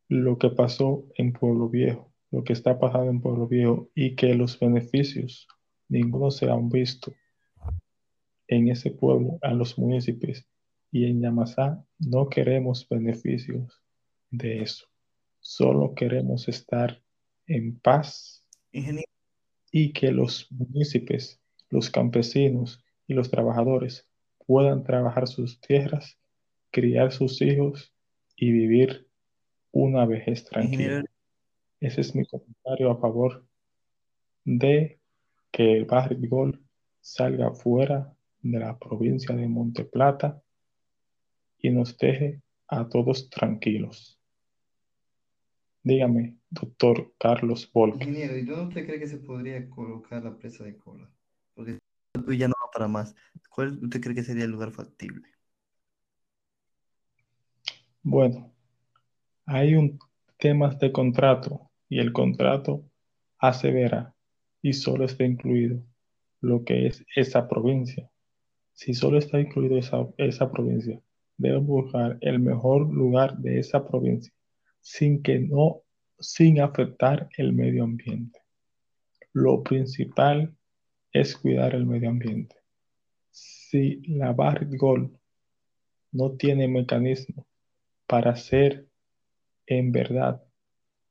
lo 0.08 0.38
que 0.38 0.50
pasó 0.50 1.04
en 1.16 1.32
Pueblo 1.32 1.68
Viejo, 1.68 2.12
lo 2.30 2.44
que 2.44 2.52
está 2.52 2.78
pasando 2.78 3.10
en 3.10 3.20
Pueblo 3.20 3.46
Viejo 3.46 3.88
y 3.94 4.16
que 4.16 4.34
los 4.34 4.58
beneficios 4.58 5.46
ninguno 5.88 6.30
se 6.30 6.50
han 6.50 6.68
visto 6.68 7.12
en 8.48 8.68
ese 8.68 8.90
pueblo, 8.90 9.38
a 9.42 9.52
los 9.52 9.78
municipios 9.78 10.46
y 10.90 11.06
en 11.06 11.20
Yamasá 11.20 11.84
no 11.98 12.28
queremos 12.28 12.88
beneficios 12.88 13.82
de 14.30 14.62
eso. 14.62 14.86
Solo 15.40 15.94
queremos 15.94 16.48
estar 16.48 17.02
en 17.46 17.78
paz 17.78 18.46
y 19.70 19.92
que 19.92 20.12
los 20.12 20.50
municipios, 20.52 21.40
los 21.68 21.90
campesinos 21.90 22.84
y 23.06 23.14
los 23.14 23.30
trabajadores 23.30 24.08
puedan 24.46 24.84
trabajar 24.84 25.26
sus 25.26 25.60
tierras, 25.60 26.18
criar 26.70 27.12
sus 27.12 27.42
hijos 27.42 27.92
y 28.36 28.52
vivir 28.52 29.08
una 29.72 30.06
vejez 30.06 30.44
tranquila. 30.44 31.04
Ese 31.80 32.00
es 32.00 32.14
mi 32.14 32.24
comentario 32.24 32.90
a 32.90 32.98
favor 32.98 33.44
de 34.44 35.00
que 35.50 35.76
el 35.76 35.86
Gol 36.28 36.62
salga 37.00 37.52
fuera 37.52 38.13
de 38.44 38.58
la 38.58 38.78
provincia 38.78 39.34
de 39.34 39.48
Monteplata 39.48 40.40
y 41.58 41.70
nos 41.70 41.96
deje 41.96 42.42
a 42.68 42.86
todos 42.88 43.30
tranquilos. 43.30 44.20
Dígame, 45.82 46.36
doctor 46.50 47.14
Carlos 47.18 47.70
Volk. 47.72 47.96
Ingeniero, 47.96 48.36
¿y 48.36 48.44
dónde 48.44 48.68
usted 48.68 48.86
cree 48.86 48.98
que 48.98 49.06
se 49.06 49.18
podría 49.18 49.68
colocar 49.68 50.22
la 50.22 50.36
presa 50.36 50.64
de 50.64 50.76
cola? 50.76 51.10
Porque 51.54 51.78
ya 52.36 52.48
no 52.48 52.54
va 52.62 52.70
para 52.70 52.86
más. 52.86 53.14
¿Cuál 53.48 53.78
usted 53.82 54.00
cree 54.00 54.14
que 54.14 54.22
sería 54.22 54.44
el 54.44 54.50
lugar 54.50 54.72
factible? 54.72 55.28
Bueno, 58.02 58.52
hay 59.46 59.74
un 59.74 59.98
temas 60.38 60.78
de 60.78 60.92
contrato 60.92 61.70
y 61.88 61.98
el 61.98 62.12
contrato 62.12 62.84
asevera 63.38 64.14
y 64.60 64.74
solo 64.74 65.06
está 65.06 65.24
incluido 65.24 65.82
lo 66.40 66.62
que 66.64 66.86
es 66.86 67.04
esa 67.16 67.48
provincia. 67.48 68.10
Si 68.74 68.92
solo 68.92 69.18
está 69.18 69.40
incluido 69.40 69.78
esa, 69.78 70.50
provincia, 70.50 71.00
debe 71.36 71.58
buscar 71.58 72.18
el 72.20 72.40
mejor 72.40 72.92
lugar 72.92 73.38
de 73.38 73.60
esa 73.60 73.86
provincia 73.86 74.32
sin 74.80 75.22
que 75.22 75.38
no 75.38 75.82
sin 76.18 76.60
afectar 76.60 77.28
el 77.38 77.52
medio 77.52 77.84
ambiente. 77.84 78.40
Lo 79.32 79.62
principal 79.62 80.54
es 81.12 81.36
cuidar 81.36 81.74
el 81.74 81.86
medio 81.86 82.10
ambiente. 82.10 82.56
Si 83.30 84.02
la 84.08 84.32
Barrick 84.32 84.76
Gold 84.76 85.16
no 86.12 86.32
tiene 86.32 86.68
mecanismo 86.68 87.46
para 88.06 88.36
ser 88.36 88.88
en 89.66 89.92
verdad 89.92 90.42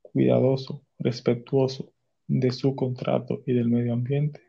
cuidadoso, 0.01 0.85
respetuoso 0.99 1.91
de 2.27 2.51
su 2.51 2.75
contrato 2.75 3.41
y 3.45 3.53
del 3.53 3.69
medio 3.69 3.93
ambiente, 3.93 4.41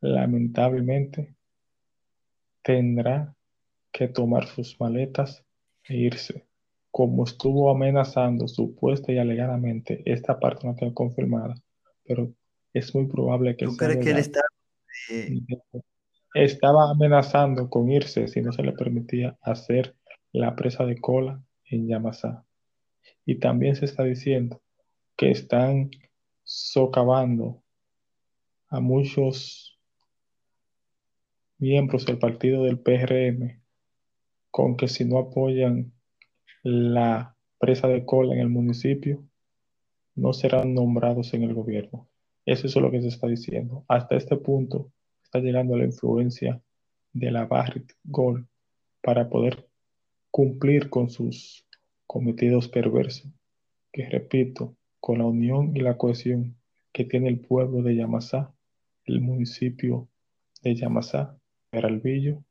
lamentablemente 0.00 1.33
tendrá 2.64 3.36
que 3.92 4.08
tomar 4.08 4.48
sus 4.48 4.80
maletas 4.80 5.44
e 5.84 5.94
irse. 5.96 6.44
Como 6.90 7.24
estuvo 7.24 7.70
amenazando 7.70 8.48
supuesta 8.48 9.12
y 9.12 9.18
alegadamente, 9.18 10.02
esta 10.06 10.40
parte 10.40 10.66
no 10.66 10.74
quedó 10.74 10.94
confirmada, 10.94 11.54
pero 12.04 12.32
es 12.72 12.92
muy 12.94 13.06
probable 13.06 13.56
que... 13.56 13.66
¿Tú 13.66 13.76
crees 13.76 13.98
que 13.98 14.10
él 14.10 14.18
está... 14.18 14.40
Eh, 15.10 15.40
estaba 16.34 16.90
amenazando 16.90 17.68
con 17.68 17.90
irse 17.90 18.26
si 18.26 18.40
no 18.40 18.52
se 18.52 18.62
le 18.62 18.72
permitía 18.72 19.36
hacer 19.42 19.94
la 20.32 20.56
presa 20.56 20.84
de 20.84 21.00
cola 21.00 21.40
en 21.66 21.86
Yamasá. 21.86 22.44
Y 23.24 23.38
también 23.38 23.76
se 23.76 23.84
está 23.84 24.02
diciendo 24.02 24.60
que 25.16 25.30
están 25.30 25.90
socavando 26.42 27.62
a 28.68 28.80
muchos 28.80 29.73
miembros 31.64 32.04
del 32.04 32.18
partido 32.18 32.64
del 32.64 32.78
PRM 32.78 33.58
con 34.50 34.76
que 34.76 34.86
si 34.86 35.06
no 35.06 35.16
apoyan 35.16 35.94
la 36.62 37.34
presa 37.58 37.88
de 37.88 38.04
cola 38.04 38.34
en 38.34 38.40
el 38.40 38.50
municipio, 38.50 39.24
no 40.14 40.34
serán 40.34 40.74
nombrados 40.74 41.32
en 41.32 41.42
el 41.42 41.54
gobierno. 41.54 42.06
Eso 42.44 42.66
es 42.66 42.76
lo 42.76 42.90
que 42.90 43.00
se 43.00 43.08
está 43.08 43.28
diciendo. 43.28 43.82
Hasta 43.88 44.14
este 44.14 44.36
punto 44.36 44.92
está 45.22 45.38
llegando 45.38 45.74
la 45.74 45.86
influencia 45.86 46.60
de 47.14 47.30
la 47.30 47.46
Barrick 47.46 47.96
Gold 48.04 48.46
para 49.00 49.30
poder 49.30 49.66
cumplir 50.30 50.90
con 50.90 51.08
sus 51.08 51.66
cometidos 52.06 52.68
perversos, 52.68 53.32
que 53.90 54.06
repito, 54.10 54.76
con 55.00 55.16
la 55.18 55.24
unión 55.24 55.74
y 55.74 55.80
la 55.80 55.96
cohesión 55.96 56.56
que 56.92 57.06
tiene 57.06 57.30
el 57.30 57.40
pueblo 57.40 57.82
de 57.82 57.96
Yamasá, 57.96 58.52
el 59.06 59.22
municipio 59.22 60.08
de 60.62 60.74
Yamasá, 60.74 61.38
Peralvillo, 61.74 62.44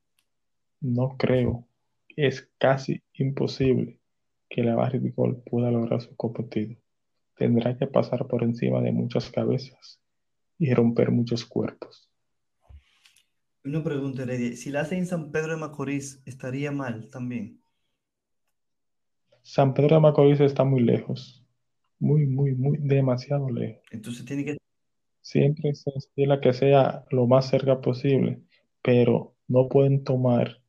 no 0.82 1.16
creo, 1.18 1.68
es 2.16 2.50
casi 2.58 3.02
imposible 3.14 4.00
que 4.50 4.64
la 4.64 4.76
Barrick 4.76 5.16
Gold 5.16 5.44
pueda 5.44 5.72
lograr 5.72 6.02
su 6.02 6.16
cometido. 6.16 6.76
Tendrá 7.36 7.78
que 7.78 7.88
pasar 7.88 8.28
por 8.28 8.44
encima 8.44 8.82
de 8.82 8.92
muchas 8.92 9.30
cabezas 9.32 10.00
y 10.60 10.74
romper 10.74 11.12
muchos 11.12 11.46
cuerpos. 11.46 12.10
Una 13.64 13.84
pregunta, 13.84 14.24
Heredia. 14.24 14.56
Si 14.56 14.70
la 14.70 14.82
hace 14.82 14.98
en 14.98 15.06
San 15.06 15.32
Pedro 15.32 15.54
de 15.54 15.58
Macorís, 15.58 16.22
¿estaría 16.26 16.72
mal 16.72 17.10
también? 17.10 17.62
San 19.42 19.74
Pedro 19.74 19.96
de 19.96 20.02
Macorís 20.02 20.40
está 20.42 20.64
muy 20.64 20.82
lejos 20.82 21.44
muy, 22.04 22.26
muy, 22.26 22.54
muy, 22.54 22.78
demasiado 22.80 23.50
lejos. 23.50 23.82
Entonces 23.92 24.26
tiene 24.26 24.44
que... 24.44 24.58
Siempre 25.22 25.74
se 25.74 25.90
estila 25.96 26.42
que 26.42 26.52
sea 26.52 27.06
lo 27.12 27.28
más 27.28 27.50
cerca 27.50 27.80
posible, 27.80 28.42
pero 28.84 29.34
no 29.48 29.70
pueden 29.70 30.04
tomar 30.04 30.62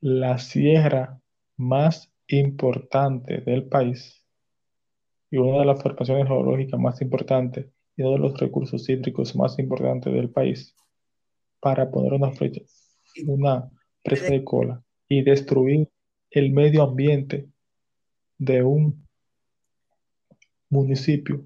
la 0.00 0.38
sierra 0.38 1.20
más 1.56 2.12
importante 2.26 3.40
del 3.40 3.64
país 3.68 4.24
y 5.30 5.38
una 5.38 5.60
de 5.60 5.66
las 5.66 5.82
formaciones 5.82 6.26
geológicas 6.26 6.80
más 6.80 7.00
importantes 7.00 7.66
y 7.96 8.02
uno 8.02 8.12
de 8.12 8.18
los 8.18 8.38
recursos 8.38 8.88
hídricos 8.88 9.36
más 9.36 9.58
importantes 9.58 10.12
del 10.12 10.30
país 10.30 10.74
para 11.60 11.90
poner 11.90 12.12
una, 12.14 12.32
flecha, 12.32 12.62
una 13.26 13.70
presa 14.02 14.32
de 14.32 14.42
cola 14.42 14.82
y 15.08 15.22
destruir 15.22 15.88
el 16.30 16.50
medio 16.52 16.82
ambiente 16.82 17.48
de 18.38 18.62
un 18.62 19.06
municipio, 20.70 21.44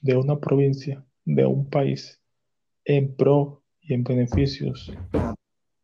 de 0.00 0.16
una 0.16 0.38
provincia, 0.40 1.04
de 1.24 1.46
un 1.46 1.68
país, 1.68 2.20
en 2.84 3.14
pro 3.14 3.61
y 3.82 3.94
en 3.94 4.04
beneficios 4.04 4.92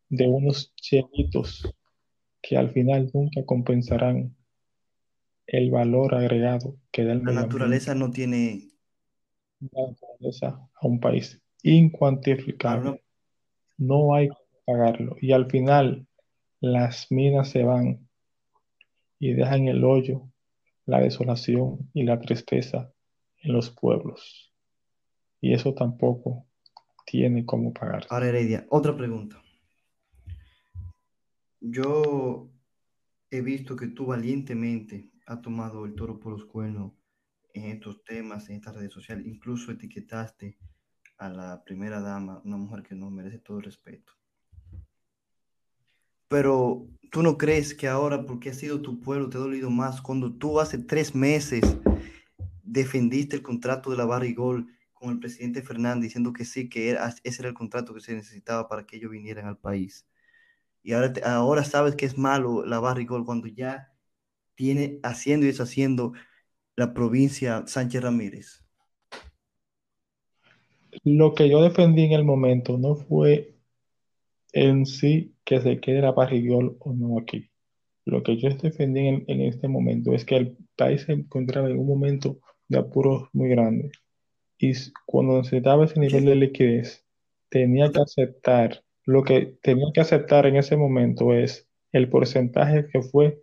de 0.09 0.27
unos 0.27 0.73
chelitos 0.75 1.73
que 2.41 2.57
al 2.57 2.71
final 2.71 3.11
nunca 3.13 3.45
compensarán 3.45 4.35
el 5.45 5.71
valor 5.71 6.15
agregado 6.15 6.77
que 6.91 7.03
da 7.03 7.13
el 7.13 7.23
La 7.23 7.33
naturaleza 7.33 7.95
no 7.95 8.11
tiene... 8.11 8.69
La 9.59 9.89
naturaleza 9.89 10.69
a 10.73 10.87
un 10.87 10.99
país 10.99 11.41
incuantificable. 11.63 13.03
No 13.77 14.15
hay 14.15 14.29
que 14.29 14.35
pagarlo. 14.65 15.17
Y 15.19 15.33
al 15.33 15.49
final 15.49 16.07
las 16.61 17.11
minas 17.11 17.49
se 17.49 17.63
van 17.63 18.07
y 19.19 19.33
dejan 19.33 19.67
el 19.67 19.83
hoyo 19.83 20.29
la 20.89 20.99
desolación 20.99 21.89
y 21.93 22.03
la 22.03 22.19
tristeza 22.19 22.91
en 23.37 23.53
los 23.53 23.69
pueblos. 23.69 24.51
Y 25.39 25.53
eso 25.53 25.73
tampoco 25.73 26.47
tiene 27.09 27.43
cómo 27.43 27.73
pagar. 27.73 28.05
Ahora, 28.09 28.27
Heredia, 28.27 28.67
otra 28.69 28.95
pregunta. 28.95 29.41
Yo 31.59 32.51
he 33.31 33.41
visto 33.41 33.75
que 33.75 33.87
tú 33.87 34.05
valientemente 34.05 35.09
has 35.25 35.41
tomado 35.41 35.85
el 35.85 35.95
toro 35.95 36.19
por 36.19 36.33
los 36.33 36.45
cuernos 36.45 36.93
en 37.53 37.65
estos 37.71 38.03
temas, 38.03 38.47
en 38.49 38.57
estas 38.57 38.75
redes 38.75 38.93
sociales. 38.93 39.25
Incluso 39.25 39.71
etiquetaste 39.71 40.57
a 41.17 41.29
la 41.29 41.63
primera 41.63 41.99
dama, 41.99 42.41
una 42.45 42.57
mujer 42.57 42.83
que 42.83 42.93
no 42.93 43.09
merece 43.09 43.39
todo 43.39 43.57
el 43.57 43.63
respeto. 43.63 44.13
Pero 46.27 46.87
tú 47.09 47.23
no 47.23 47.39
crees 47.39 47.73
que 47.73 47.87
ahora, 47.87 48.23
porque 48.27 48.51
ha 48.51 48.53
sido 48.53 48.81
tu 48.81 49.01
pueblo, 49.01 49.29
te 49.29 49.37
ha 49.37 49.41
dolido 49.41 49.71
más 49.71 49.99
cuando 49.99 50.31
tú 50.31 50.59
hace 50.59 50.77
tres 50.77 51.15
meses 51.15 51.63
defendiste 52.61 53.35
el 53.35 53.41
contrato 53.41 53.89
de 53.89 53.97
la 53.97 54.05
Barrigol 54.05 54.67
con 54.99 55.11
el 55.11 55.19
presidente 55.19 55.61
Fernández 55.63 56.03
diciendo 56.03 56.33
que 56.33 56.45
sí, 56.45 56.69
que 56.69 56.97
ese 57.23 57.41
era 57.41 57.49
el 57.49 57.55
contrato 57.55 57.93
que 57.93 58.01
se 58.01 58.13
necesitaba 58.13 58.67
para 58.67 58.85
que 58.85 58.97
ellos 58.97 59.11
vinieran 59.11 59.47
al 59.47 59.57
país. 59.57 60.05
Y 60.83 60.93
ahora, 60.93 61.13
ahora 61.25 61.63
sabes 61.63 61.95
que 61.95 62.05
es 62.05 62.17
malo 62.17 62.65
la 62.65 62.79
Barrigol 62.79 63.25
cuando 63.25 63.47
ya 63.47 63.93
tiene 64.55 64.99
haciendo 65.03 65.45
y 65.45 65.49
deshaciendo 65.49 66.13
la 66.75 66.93
provincia 66.93 67.63
Sánchez 67.65 68.03
Ramírez. 68.03 68.63
Lo 71.03 71.33
que 71.33 71.49
yo 71.49 71.61
defendí 71.61 72.03
en 72.03 72.13
el 72.13 72.25
momento 72.25 72.77
no 72.77 72.95
fue 72.95 73.55
en 74.53 74.85
sí 74.85 75.35
que 75.45 75.61
se 75.61 75.79
quede 75.79 76.01
la 76.01 76.15
parrillol 76.15 76.77
o 76.79 76.93
no 76.93 77.19
aquí. 77.19 77.49
Lo 78.05 78.23
que 78.23 78.37
yo 78.37 78.49
defendí 78.49 79.07
en, 79.07 79.23
en 79.27 79.41
este 79.41 79.67
momento 79.67 80.13
es 80.13 80.25
que 80.25 80.35
el 80.37 80.57
país 80.75 81.03
se 81.03 81.13
encontraba 81.13 81.69
en 81.69 81.77
un 81.79 81.87
momento 81.87 82.39
de 82.67 82.79
apuros 82.79 83.29
muy 83.33 83.49
grande 83.49 83.91
y 84.59 84.73
cuando 85.05 85.37
necesitaba 85.37 85.85
ese 85.85 85.99
nivel 85.99 86.25
de 86.25 86.35
liquidez 86.35 87.05
tenía 87.47 87.91
que 87.91 88.01
aceptar, 88.01 88.83
lo 89.05 89.23
que 89.23 89.57
tenía 89.63 89.87
que 89.93 90.01
aceptar 90.01 90.45
en 90.45 90.57
ese 90.57 90.75
momento 90.75 91.33
es 91.33 91.67
el 91.93 92.09
porcentaje 92.09 92.87
que 92.91 93.01
fue 93.01 93.41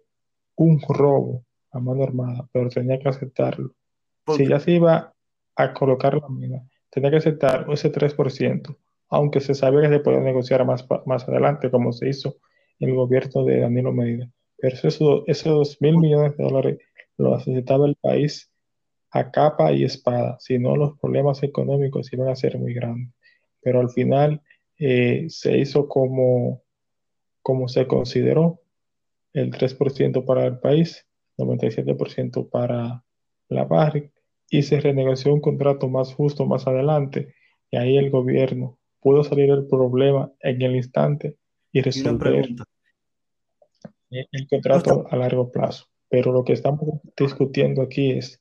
un 0.57 0.81
robo 0.87 1.45
a 1.73 1.81
mano 1.81 2.05
armada, 2.05 2.49
pero 2.53 2.69
tenía 2.69 2.99
que 2.99 3.09
aceptarlo. 3.09 3.73
Si 4.37 4.47
ya 4.47 4.61
se 4.61 4.73
iba 4.73 5.15
a 5.57 5.73
colocar 5.73 6.15
la 6.15 6.29
mina, 6.29 6.63
tenía 6.91 7.11
que 7.11 7.17
aceptar 7.17 7.67
ese 7.71 7.91
3%, 7.91 8.77
aunque 9.09 9.41
se 9.41 9.55
sabía 9.55 9.83
que 9.83 9.89
se 9.89 10.01
podía 10.01 10.21
negociar 10.21 10.67
más, 10.67 10.87
más 11.07 11.27
adelante, 11.27 11.71
como 11.71 11.93
se 11.93 12.11
hizo 12.11 12.37
en 12.79 12.91
el 12.91 12.95
gobierno 12.95 13.45
de 13.45 13.61
Danilo 13.61 13.93
Medina. 13.93 14.31
Pero 14.59 14.77
eso, 14.83 15.25
esos 15.27 15.45
dos 15.45 15.77
mil 15.81 15.97
millones 15.97 16.37
de 16.37 16.45
dólares 16.45 16.79
lo 17.17 17.37
necesitaba 17.37 17.87
el 17.87 17.97
país 17.97 18.51
a 19.19 19.31
capa 19.31 19.73
y 19.73 19.85
espada, 19.85 20.37
si 20.41 20.59
no 20.59 20.77
los 20.77 20.99
problemas 20.99 21.43
económicos 21.43 22.13
iban 22.13 22.29
a 22.29 22.37
ser 22.37 22.59
muy 22.59 22.75
grandes. 22.75 23.15
Pero 23.63 23.81
al 23.81 23.91
final 23.91 24.43
eh, 24.79 25.27
se 25.29 25.57
hizo 25.59 25.89
como, 25.89 26.63
como 27.43 27.69
se 27.69 27.87
consideró, 27.87 28.61
el 29.33 29.51
3% 29.53 30.25
para 30.25 30.47
el 30.47 30.59
país, 30.59 31.07
97% 31.37 32.49
para 32.49 33.05
la 33.49 33.65
barriga, 33.65 34.11
y 34.49 34.63
se 34.63 34.81
renegoció 34.81 35.33
un 35.35 35.41
contrato 35.41 35.89
más 35.89 36.15
justo 36.15 36.47
más 36.47 36.67
adelante, 36.67 37.35
y 37.71 37.77
ahí 37.77 37.97
el 37.97 38.11
gobierno 38.11 38.79
pudo 39.01 39.25
salir 39.25 39.51
el 39.51 39.67
problema 39.67 40.33
en 40.41 40.63
el 40.63 40.77
instante 40.77 41.37
y 41.73 41.83
resolver 41.83 42.49
el 44.11 44.49
contrato 44.49 45.07
a 45.11 45.17
largo 45.17 45.51
plazo. 45.51 45.87
Pero 46.09 46.33
lo 46.33 46.45
que 46.45 46.53
estamos 46.53 47.01
discutiendo 47.17 47.83
aquí 47.83 48.13
es 48.13 48.41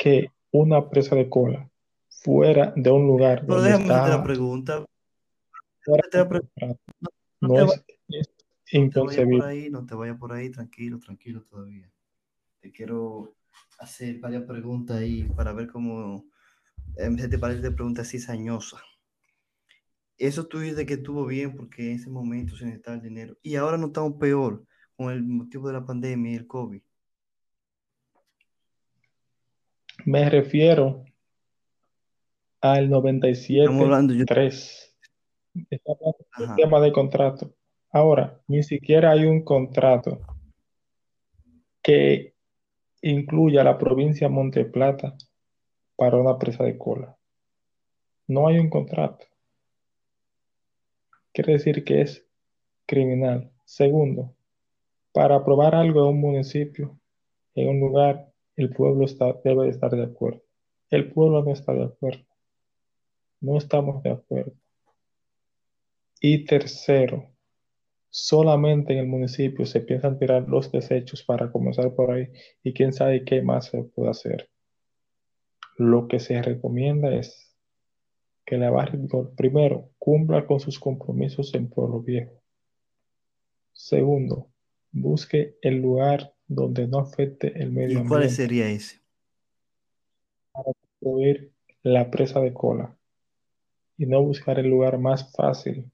que 0.00 0.32
una 0.50 0.88
presa 0.88 1.14
de 1.14 1.28
cola 1.28 1.70
fuera 2.08 2.72
de 2.74 2.90
un 2.90 3.06
lugar 3.06 3.44
no, 3.46 3.56
donde 3.56 3.70
está, 3.70 4.08
la 4.08 4.22
pregunta. 4.24 4.82
no, 7.40 7.72
es, 8.08 8.30
inconcebible. 8.72 9.68
no 9.68 9.84
te 9.84 9.94
vayas 9.94 10.16
por 10.16 10.32
ahí, 10.32 10.50
tranquilo, 10.50 10.98
tranquilo 10.98 11.42
todavía. 11.42 11.92
Te 12.60 12.72
quiero 12.72 13.34
hacer 13.78 14.18
varias 14.20 14.44
preguntas 14.44 14.96
ahí 14.96 15.24
para 15.36 15.52
ver 15.52 15.68
cómo 15.68 16.24
en 16.96 17.16
vez 17.16 17.28
de 17.28 17.38
parece 17.38 17.70
preguntas 17.70 18.08
cizañosas. 18.08 18.80
Eso 20.16 20.46
tú 20.46 20.60
dices 20.60 20.86
que 20.86 20.94
estuvo 20.94 21.26
bien 21.26 21.54
porque 21.54 21.90
en 21.90 21.96
ese 21.96 22.08
momento 22.08 22.56
se 22.56 22.64
necesitaba 22.64 22.96
el 22.96 23.02
dinero. 23.02 23.36
Y 23.42 23.56
ahora 23.56 23.76
no 23.76 23.88
estamos 23.88 24.14
peor 24.14 24.64
con 24.96 25.12
el 25.12 25.22
motivo 25.22 25.68
de 25.68 25.74
la 25.74 25.84
pandemia 25.84 26.32
y 26.32 26.36
el 26.36 26.46
COVID. 26.46 26.82
Me 30.04 30.30
refiero 30.30 31.04
al 32.60 32.88
97.3. 32.88 34.94
Estamos 35.70 35.98
hablando 36.00 36.26
del 36.38 36.56
tema 36.56 36.80
de 36.80 36.92
contrato. 36.92 37.54
Ahora, 37.90 38.40
ni 38.46 38.62
siquiera 38.62 39.12
hay 39.12 39.26
un 39.26 39.42
contrato 39.42 40.20
que 41.82 42.34
incluya 43.02 43.64
la 43.64 43.78
provincia 43.78 44.28
de 44.28 44.34
Monteplata 44.34 45.16
para 45.96 46.16
una 46.16 46.38
presa 46.38 46.64
de 46.64 46.78
cola. 46.78 47.16
No 48.26 48.46
hay 48.46 48.58
un 48.58 48.70
contrato. 48.70 49.26
Quiere 51.32 51.54
decir 51.54 51.84
que 51.84 52.02
es 52.02 52.26
criminal. 52.86 53.50
Segundo, 53.64 54.34
para 55.12 55.36
aprobar 55.36 55.74
algo 55.74 56.02
en 56.02 56.14
un 56.14 56.20
municipio, 56.20 56.98
en 57.54 57.68
un 57.68 57.80
lugar, 57.80 58.29
el 58.60 58.70
pueblo 58.70 59.06
debe 59.42 59.68
estar 59.68 59.90
de 59.90 60.02
acuerdo. 60.02 60.42
El 60.90 61.10
pueblo 61.10 61.42
no 61.42 61.52
está 61.52 61.72
de 61.72 61.84
acuerdo. 61.84 62.24
No 63.40 63.56
estamos 63.56 64.02
de 64.02 64.10
acuerdo. 64.10 64.52
Y 66.20 66.44
tercero, 66.44 67.30
solamente 68.10 68.92
en 68.92 68.98
el 68.98 69.06
municipio 69.06 69.64
se 69.64 69.80
piensan 69.80 70.18
tirar 70.18 70.46
los 70.46 70.70
desechos 70.70 71.22
para 71.22 71.50
comenzar 71.50 71.94
por 71.94 72.12
ahí 72.12 72.28
y 72.62 72.74
quién 72.74 72.92
sabe 72.92 73.24
qué 73.24 73.40
más 73.40 73.66
se 73.66 73.82
puede 73.82 74.10
hacer. 74.10 74.50
Lo 75.78 76.06
que 76.06 76.20
se 76.20 76.42
recomienda 76.42 77.14
es 77.14 77.56
que 78.44 78.58
la 78.58 78.70
barrio, 78.70 79.32
primero, 79.36 79.88
cumpla 79.98 80.46
con 80.46 80.60
sus 80.60 80.78
compromisos 80.78 81.54
en 81.54 81.70
Pueblo 81.70 82.00
Viejo. 82.00 82.42
Segundo, 83.72 84.48
busque 84.92 85.56
el 85.62 85.76
lugar 85.76 86.34
donde 86.50 86.88
no 86.88 86.98
afecte 86.98 87.46
el 87.62 87.70
medio 87.70 88.00
ambiente. 88.00 88.04
¿Y 88.04 88.08
cuál 88.08 88.28
sería 88.28 88.68
ese? 88.68 89.00
Para 90.50 90.72
construir 90.72 91.52
la 91.84 92.10
presa 92.10 92.40
de 92.40 92.52
cola 92.52 92.98
y 93.96 94.06
no 94.06 94.20
buscar 94.20 94.58
el 94.58 94.68
lugar 94.68 94.98
más 94.98 95.32
fácil. 95.32 95.88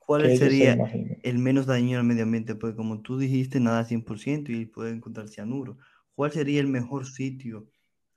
¿Cuál 0.00 0.36
sería 0.36 0.76
el 1.22 1.38
menos 1.38 1.66
dañino 1.66 2.00
al 2.00 2.04
medio 2.04 2.24
ambiente? 2.24 2.56
Porque 2.56 2.76
como 2.76 3.00
tú 3.00 3.16
dijiste, 3.16 3.60
nada 3.60 3.86
100% 3.86 4.50
y 4.50 4.66
puede 4.66 4.90
encontrar 4.90 5.28
cianuro. 5.28 5.78
¿Cuál 6.16 6.32
sería 6.32 6.60
el 6.60 6.66
mejor 6.66 7.06
sitio 7.06 7.68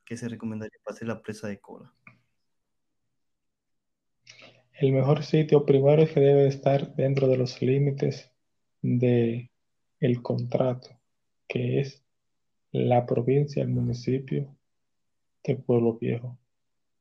que 0.03 0.17
se 0.17 0.27
recomendaría 0.27 0.79
para 0.83 0.95
hacer 0.95 1.07
la 1.07 1.21
presa 1.21 1.47
de 1.47 1.59
cola? 1.59 1.93
El 4.73 4.91
mejor 4.91 5.23
sitio 5.23 5.67
primero 5.67 6.01
es 6.01 6.09
que 6.09 6.19
debe 6.19 6.47
estar 6.47 6.95
dentro 6.95 7.27
de 7.27 7.37
los 7.37 7.61
límites 7.61 8.31
de 8.81 9.51
el 9.99 10.21
contrato, 10.21 10.89
que 11.47 11.79
es 11.79 12.03
la 12.71 13.05
provincia, 13.05 13.63
el 13.63 13.69
municipio 13.69 14.55
de 15.43 15.55
Pueblo 15.55 15.93
Viejo. 15.93 16.37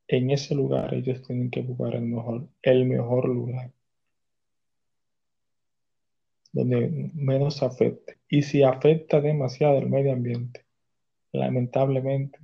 En 0.07 0.31
ese 0.31 0.55
lugar 0.55 0.95
ellos 0.95 1.23
tienen 1.23 1.51
que 1.51 1.63
buscar 1.63 1.97
el 1.97 2.03
mejor, 2.03 2.49
el 2.63 2.85
mejor 2.85 3.29
lugar 3.29 3.73
donde 6.55 7.11
menos 7.15 7.63
afecte. 7.63 8.19
Y 8.29 8.43
si 8.43 8.63
afecta 8.63 9.21
demasiado 9.21 9.79
el 9.79 9.91
medio 9.91 10.13
ambiente, 10.13 10.65
lamentablemente 11.33 12.39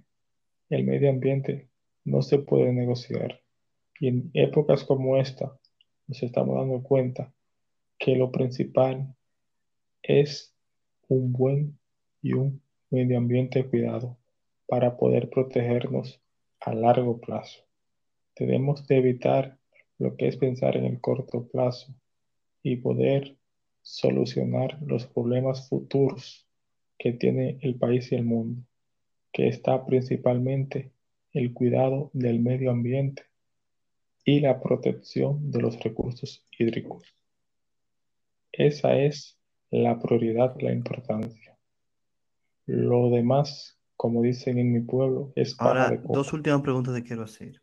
el 0.68 0.84
medio 0.84 1.10
ambiente 1.10 1.68
no 2.04 2.20
se 2.20 2.38
puede 2.38 2.72
negociar. 2.72 3.40
Y 4.00 4.08
en 4.08 4.30
épocas 4.34 4.84
como 4.84 5.16
esta 5.16 5.56
nos 6.08 6.22
estamos 6.22 6.56
dando 6.56 6.82
cuenta 6.82 7.32
que 7.98 8.16
lo 8.16 8.32
principal 8.32 9.14
es 10.02 10.54
un 11.08 11.32
buen 11.32 11.78
y 12.22 12.34
un 12.34 12.62
medio 12.90 13.18
ambiente 13.18 13.64
cuidado 13.66 14.16
para 14.66 14.96
poder 14.96 15.30
protegernos 15.30 16.20
a 16.60 16.74
largo 16.74 17.20
plazo. 17.20 17.60
Debemos 18.36 18.86
de 18.86 18.98
evitar 18.98 19.58
lo 19.98 20.16
que 20.16 20.28
es 20.28 20.36
pensar 20.36 20.76
en 20.76 20.84
el 20.84 21.00
corto 21.00 21.46
plazo 21.48 21.94
y 22.62 22.76
poder 22.76 23.36
solucionar 23.82 24.78
los 24.82 25.06
problemas 25.06 25.68
futuros 25.68 26.46
que 26.98 27.12
tiene 27.12 27.58
el 27.62 27.76
país 27.76 28.12
y 28.12 28.16
el 28.16 28.24
mundo, 28.24 28.62
que 29.32 29.48
está 29.48 29.84
principalmente 29.86 30.92
el 31.32 31.52
cuidado 31.52 32.10
del 32.12 32.40
medio 32.40 32.70
ambiente 32.70 33.24
y 34.24 34.40
la 34.40 34.60
protección 34.60 35.50
de 35.50 35.60
los 35.62 35.82
recursos 35.82 36.46
hídricos. 36.58 37.02
Esa 38.52 38.98
es 38.98 39.39
la 39.70 39.98
prioridad, 39.98 40.56
la 40.60 40.72
importancia. 40.72 41.56
Lo 42.66 43.10
demás, 43.10 43.80
como 43.96 44.22
dicen 44.22 44.58
en 44.58 44.72
mi 44.72 44.80
pueblo, 44.80 45.32
es 45.36 45.54
para 45.54 45.84
Ahora, 45.88 46.02
dos 46.08 46.32
últimas 46.32 46.62
preguntas 46.62 46.94
que 46.94 47.04
quiero 47.04 47.24
hacer. 47.24 47.62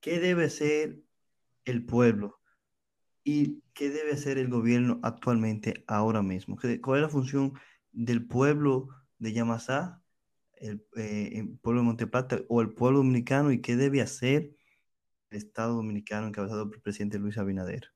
¿Qué 0.00 0.18
debe 0.18 0.50
ser 0.50 0.98
el 1.64 1.84
pueblo 1.84 2.40
y 3.24 3.62
qué 3.72 3.90
debe 3.90 4.12
hacer 4.12 4.38
el 4.38 4.48
gobierno 4.48 5.00
actualmente, 5.02 5.84
ahora 5.86 6.22
mismo? 6.22 6.56
¿Cuál 6.82 6.98
es 6.98 7.02
la 7.02 7.08
función 7.08 7.54
del 7.92 8.26
pueblo 8.26 8.88
de 9.18 9.32
Yamasá, 9.32 10.02
el, 10.56 10.84
eh, 10.96 11.44
pueblo 11.62 11.80
de 11.80 11.86
Monteplata 11.86 12.40
o 12.48 12.60
el 12.60 12.74
pueblo 12.74 12.98
dominicano 12.98 13.52
y 13.52 13.60
qué 13.60 13.76
debe 13.76 14.00
hacer 14.00 14.54
el 15.30 15.36
Estado 15.38 15.74
dominicano 15.74 16.26
encabezado 16.26 16.66
por 16.66 16.76
el 16.76 16.82
presidente 16.82 17.18
Luis 17.18 17.38
Abinader? 17.38 17.92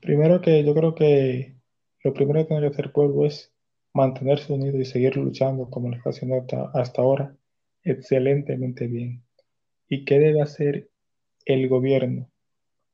Primero 0.00 0.40
que 0.40 0.64
yo 0.64 0.74
creo 0.74 0.94
que 0.94 1.56
lo 2.04 2.14
primero 2.14 2.40
que 2.40 2.46
tiene 2.46 2.62
que 2.62 2.68
hacer 2.68 2.86
el 2.86 2.92
pueblo 2.92 3.26
es 3.26 3.52
mantenerse 3.92 4.52
unido 4.52 4.78
y 4.78 4.84
seguir 4.84 5.16
luchando 5.16 5.68
como 5.70 5.88
lo 5.88 5.96
está 5.96 6.10
haciendo 6.10 6.44
hasta, 6.74 7.02
ahora 7.02 7.36
excelentemente 7.82 8.86
bien. 8.86 9.24
¿Y 9.88 10.04
qué 10.04 10.18
debe 10.18 10.40
hacer 10.40 10.90
el 11.44 11.68
gobierno? 11.68 12.30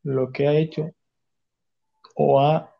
Lo 0.02 0.32
que 0.32 0.48
ha 0.48 0.54
hecho 0.54 0.92
o 2.14 2.40
ha 2.40 2.74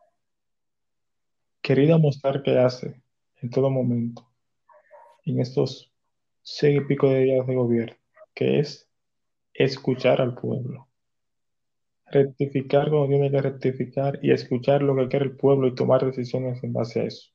querido 1.61 1.99
mostrar 1.99 2.41
que 2.41 2.57
hace 2.57 3.01
en 3.41 3.49
todo 3.49 3.69
momento 3.69 4.27
en 5.25 5.39
estos 5.39 5.91
seis 6.41 6.77
y 6.77 6.85
pico 6.85 7.09
de 7.09 7.23
días 7.23 7.47
de 7.47 7.55
gobierno, 7.55 7.95
que 8.33 8.59
es 8.59 8.87
escuchar 9.53 10.21
al 10.21 10.35
pueblo 10.35 10.87
rectificar 12.15 12.89
cuando 12.89 13.09
tiene 13.09 13.29
que 13.29 13.41
rectificar 13.41 14.19
y 14.21 14.31
escuchar 14.31 14.81
lo 14.81 14.95
que 14.95 15.09
quiere 15.09 15.25
el 15.25 15.35
pueblo 15.35 15.67
y 15.67 15.75
tomar 15.75 16.05
decisiones 16.05 16.63
en 16.63 16.71
base 16.71 17.01
a 17.01 17.03
eso. 17.03 17.31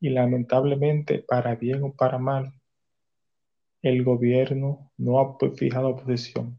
Y 0.00 0.10
lamentablemente, 0.10 1.20
para 1.20 1.54
bien 1.54 1.84
o 1.84 1.92
para 1.92 2.18
mal, 2.18 2.52
el 3.82 4.02
gobierno 4.02 4.90
no 4.96 5.20
ha 5.20 5.36
fijado 5.54 5.94
posición. 5.94 6.58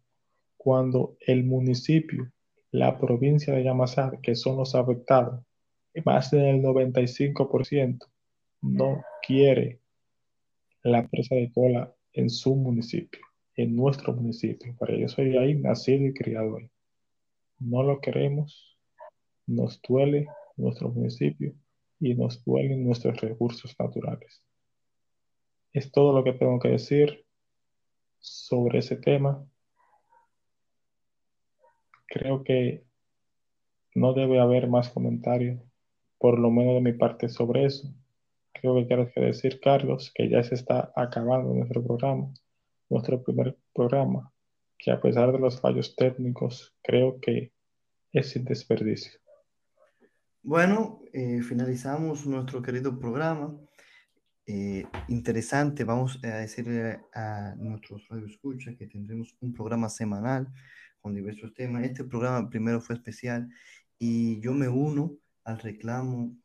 Cuando 0.55 1.17
el 1.19 1.43
municipio, 1.43 2.31
la 2.71 2.97
provincia 2.97 3.53
de 3.53 3.63
Yamasar, 3.63 4.21
que 4.21 4.35
son 4.35 4.57
los 4.57 4.73
afectados, 4.73 5.43
más 6.05 6.31
del 6.31 6.61
95% 6.61 8.05
no 8.61 9.03
quiere 9.27 9.81
la 10.83 11.05
presa 11.07 11.35
de 11.35 11.51
cola 11.51 11.93
en 12.13 12.29
su 12.29 12.55
municipio, 12.55 13.21
en 13.55 13.75
nuestro 13.75 14.13
municipio. 14.13 14.73
Para 14.79 14.95
yo 14.95 15.09
soy 15.09 15.35
ahí 15.35 15.55
nacido 15.55 16.05
y 16.05 16.13
criado 16.13 16.55
ahí 16.55 16.70
no 17.61 17.83
lo 17.83 18.01
queremos, 18.01 18.77
nos 19.45 19.81
duele 19.87 20.27
nuestro 20.57 20.89
municipio 20.89 21.53
y 21.99 22.15
nos 22.15 22.43
duelen 22.43 22.83
nuestros 22.83 23.19
recursos 23.21 23.75
naturales. 23.79 24.43
Es 25.71 25.91
todo 25.91 26.13
lo 26.13 26.23
que 26.23 26.33
tengo 26.33 26.59
que 26.59 26.69
decir 26.69 27.25
sobre 28.19 28.79
ese 28.79 28.97
tema. 28.97 29.45
Creo 32.07 32.43
que 32.43 32.83
no 33.93 34.13
debe 34.13 34.39
haber 34.39 34.67
más 34.67 34.89
comentarios, 34.89 35.61
por 36.17 36.39
lo 36.39 36.49
menos 36.49 36.75
de 36.75 36.81
mi 36.81 36.93
parte, 36.93 37.29
sobre 37.29 37.65
eso. 37.65 37.93
Creo 38.53 38.75
que 38.75 38.87
quiero 38.87 39.09
decir, 39.15 39.59
Carlos, 39.59 40.11
que 40.13 40.29
ya 40.29 40.43
se 40.43 40.55
está 40.55 40.91
acabando 40.95 41.53
nuestro 41.53 41.83
programa, 41.83 42.33
nuestro 42.89 43.23
primer 43.23 43.57
programa 43.73 44.31
que 44.81 44.91
a 44.91 44.99
pesar 44.99 45.31
de 45.31 45.37
los 45.37 45.61
fallos 45.61 45.95
técnicos, 45.95 46.75
creo 46.81 47.19
que 47.21 47.53
es 48.11 48.31
sin 48.31 48.43
desperdicio. 48.43 49.11
Bueno, 50.41 51.03
eh, 51.13 51.41
finalizamos 51.43 52.25
nuestro 52.25 52.63
querido 52.63 52.97
programa. 52.97 53.55
Eh, 54.47 54.85
interesante, 55.07 55.83
vamos 55.83 56.19
a 56.23 56.37
decirle 56.39 56.99
a 57.13 57.53
nuestros 57.57 58.07
radioescuchas 58.09 58.75
que 58.75 58.87
tendremos 58.87 59.37
un 59.39 59.53
programa 59.53 59.87
semanal 59.87 60.51
con 60.99 61.13
diversos 61.13 61.53
temas. 61.53 61.83
Este 61.83 62.03
programa 62.03 62.49
primero 62.49 62.81
fue 62.81 62.95
especial 62.95 63.47
y 63.99 64.39
yo 64.41 64.53
me 64.53 64.67
uno 64.67 65.15
al 65.43 65.59
reclamo 65.59 66.35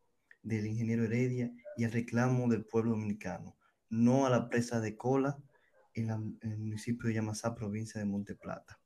del 0.43 0.67
ingeniero 0.67 1.05
Heredia 1.05 1.51
y 1.79 1.85
el 1.85 1.93
reclamo 1.93 2.49
del 2.49 2.67
pueblo 2.67 2.91
dominicano, 2.91 3.57
no 3.89 4.27
a 4.27 4.31
la 4.31 4.51
presa 4.51 4.81
de 4.81 4.95
cola 4.95 5.39
en, 5.97 6.39
el 6.43 6.59
municipio 6.59 7.09
de 7.09 7.15
Yamasá, 7.15 7.55
provincia 7.55 7.99
de 7.99 8.07
Monte 8.07 8.35
Plata. 8.35 8.79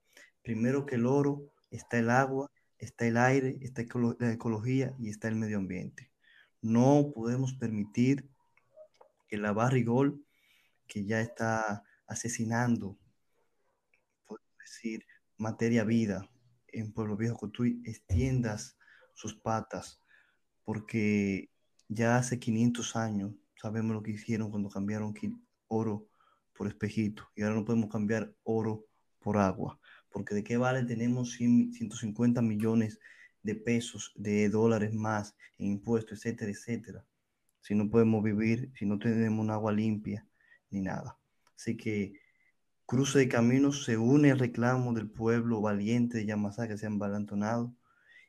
Primero 0.42 0.86
que 0.86 0.94
el 0.94 1.06
oro 1.06 1.52
está 1.70 1.98
el 1.98 2.10
agua, 2.10 2.50
está 2.78 3.06
el 3.06 3.16
aire, 3.16 3.58
está 3.60 3.82
la 4.18 4.32
ecología 4.32 4.94
y 4.98 5.10
está 5.10 5.28
el 5.28 5.36
medio 5.36 5.58
ambiente. 5.58 6.10
No 6.62 7.12
podemos 7.14 7.54
permitir 7.54 8.28
que 9.28 9.36
la 9.36 9.52
barrigol, 9.52 10.24
que 10.86 11.04
ya 11.04 11.20
está 11.20 11.84
asesinando, 12.06 12.98
podemos 14.26 14.58
decir, 14.58 15.04
materia 15.36 15.84
vida 15.84 16.28
en 16.68 16.92
Pueblo 16.92 17.16
Viejo 17.16 17.36
Cotuí, 17.36 17.82
extiendas 17.84 18.76
sus 19.14 19.34
patas, 19.34 20.02
porque 20.64 21.50
ya 21.88 22.16
hace 22.16 22.38
500 22.38 22.96
años 22.96 23.34
sabemos 23.60 23.92
lo 23.94 24.02
que 24.02 24.12
hicieron 24.12 24.50
cuando 24.50 24.68
cambiaron 24.68 25.14
oro 25.68 26.09
por 26.60 26.68
espejito 26.68 27.26
y 27.34 27.40
ahora 27.40 27.54
no 27.54 27.64
podemos 27.64 27.88
cambiar 27.88 28.34
oro 28.42 28.84
por 29.18 29.38
agua, 29.38 29.80
porque 30.10 30.34
de 30.34 30.44
qué 30.44 30.58
vale 30.58 30.84
tenemos 30.84 31.32
150 31.32 32.42
millones 32.42 33.00
de 33.42 33.54
pesos, 33.54 34.12
de 34.14 34.46
dólares 34.50 34.92
más 34.92 35.34
en 35.56 35.68
impuestos, 35.68 36.18
etcétera, 36.18 36.50
etcétera, 36.50 37.06
si 37.62 37.74
no 37.74 37.88
podemos 37.88 38.22
vivir, 38.22 38.70
si 38.74 38.84
no 38.84 38.98
tenemos 38.98 39.42
un 39.42 39.50
agua 39.50 39.72
limpia 39.72 40.28
ni 40.68 40.82
nada. 40.82 41.18
Así 41.56 41.78
que 41.78 42.20
Cruce 42.84 43.20
de 43.20 43.28
Caminos 43.30 43.86
se 43.86 43.96
une 43.96 44.30
al 44.30 44.38
reclamo 44.38 44.92
del 44.92 45.10
pueblo 45.10 45.62
valiente 45.62 46.18
de 46.18 46.26
Yamasá 46.26 46.68
que 46.68 46.76
se 46.76 46.84
han 46.84 46.98
balantonado 46.98 47.74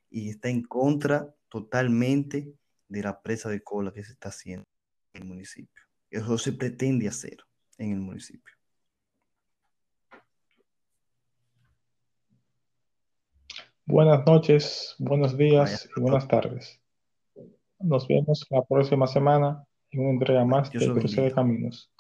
y 0.10 0.30
está 0.30 0.48
en 0.48 0.64
contra 0.64 1.36
totalmente 1.50 2.56
de 2.88 3.04
la 3.04 3.22
presa 3.22 3.50
de 3.50 3.62
cola 3.62 3.92
que 3.92 4.06
se 4.06 4.14
está 4.14 4.30
haciendo 4.30 4.70
en 5.12 5.24
el 5.24 5.28
municipio. 5.28 5.84
Eso 6.10 6.38
se 6.38 6.54
pretende 6.54 7.10
hacer 7.10 7.38
en 7.82 7.94
el 7.94 8.00
municipio. 8.00 8.54
Buenas 13.86 14.26
noches, 14.26 14.96
buenos 15.00 15.36
días 15.36 15.90
y 15.98 16.00
buenas 16.00 16.28
tardes. 16.28 16.80
Nos 17.80 18.08
vemos 18.08 18.46
la 18.50 18.64
próxima 18.64 19.08
semana 19.08 19.66
en 19.90 20.02
una 20.02 20.12
entrega 20.12 20.46
más 20.46 20.72
de 20.72 20.94
Cruce 20.94 21.22
de 21.22 21.32
Caminos. 21.32 21.91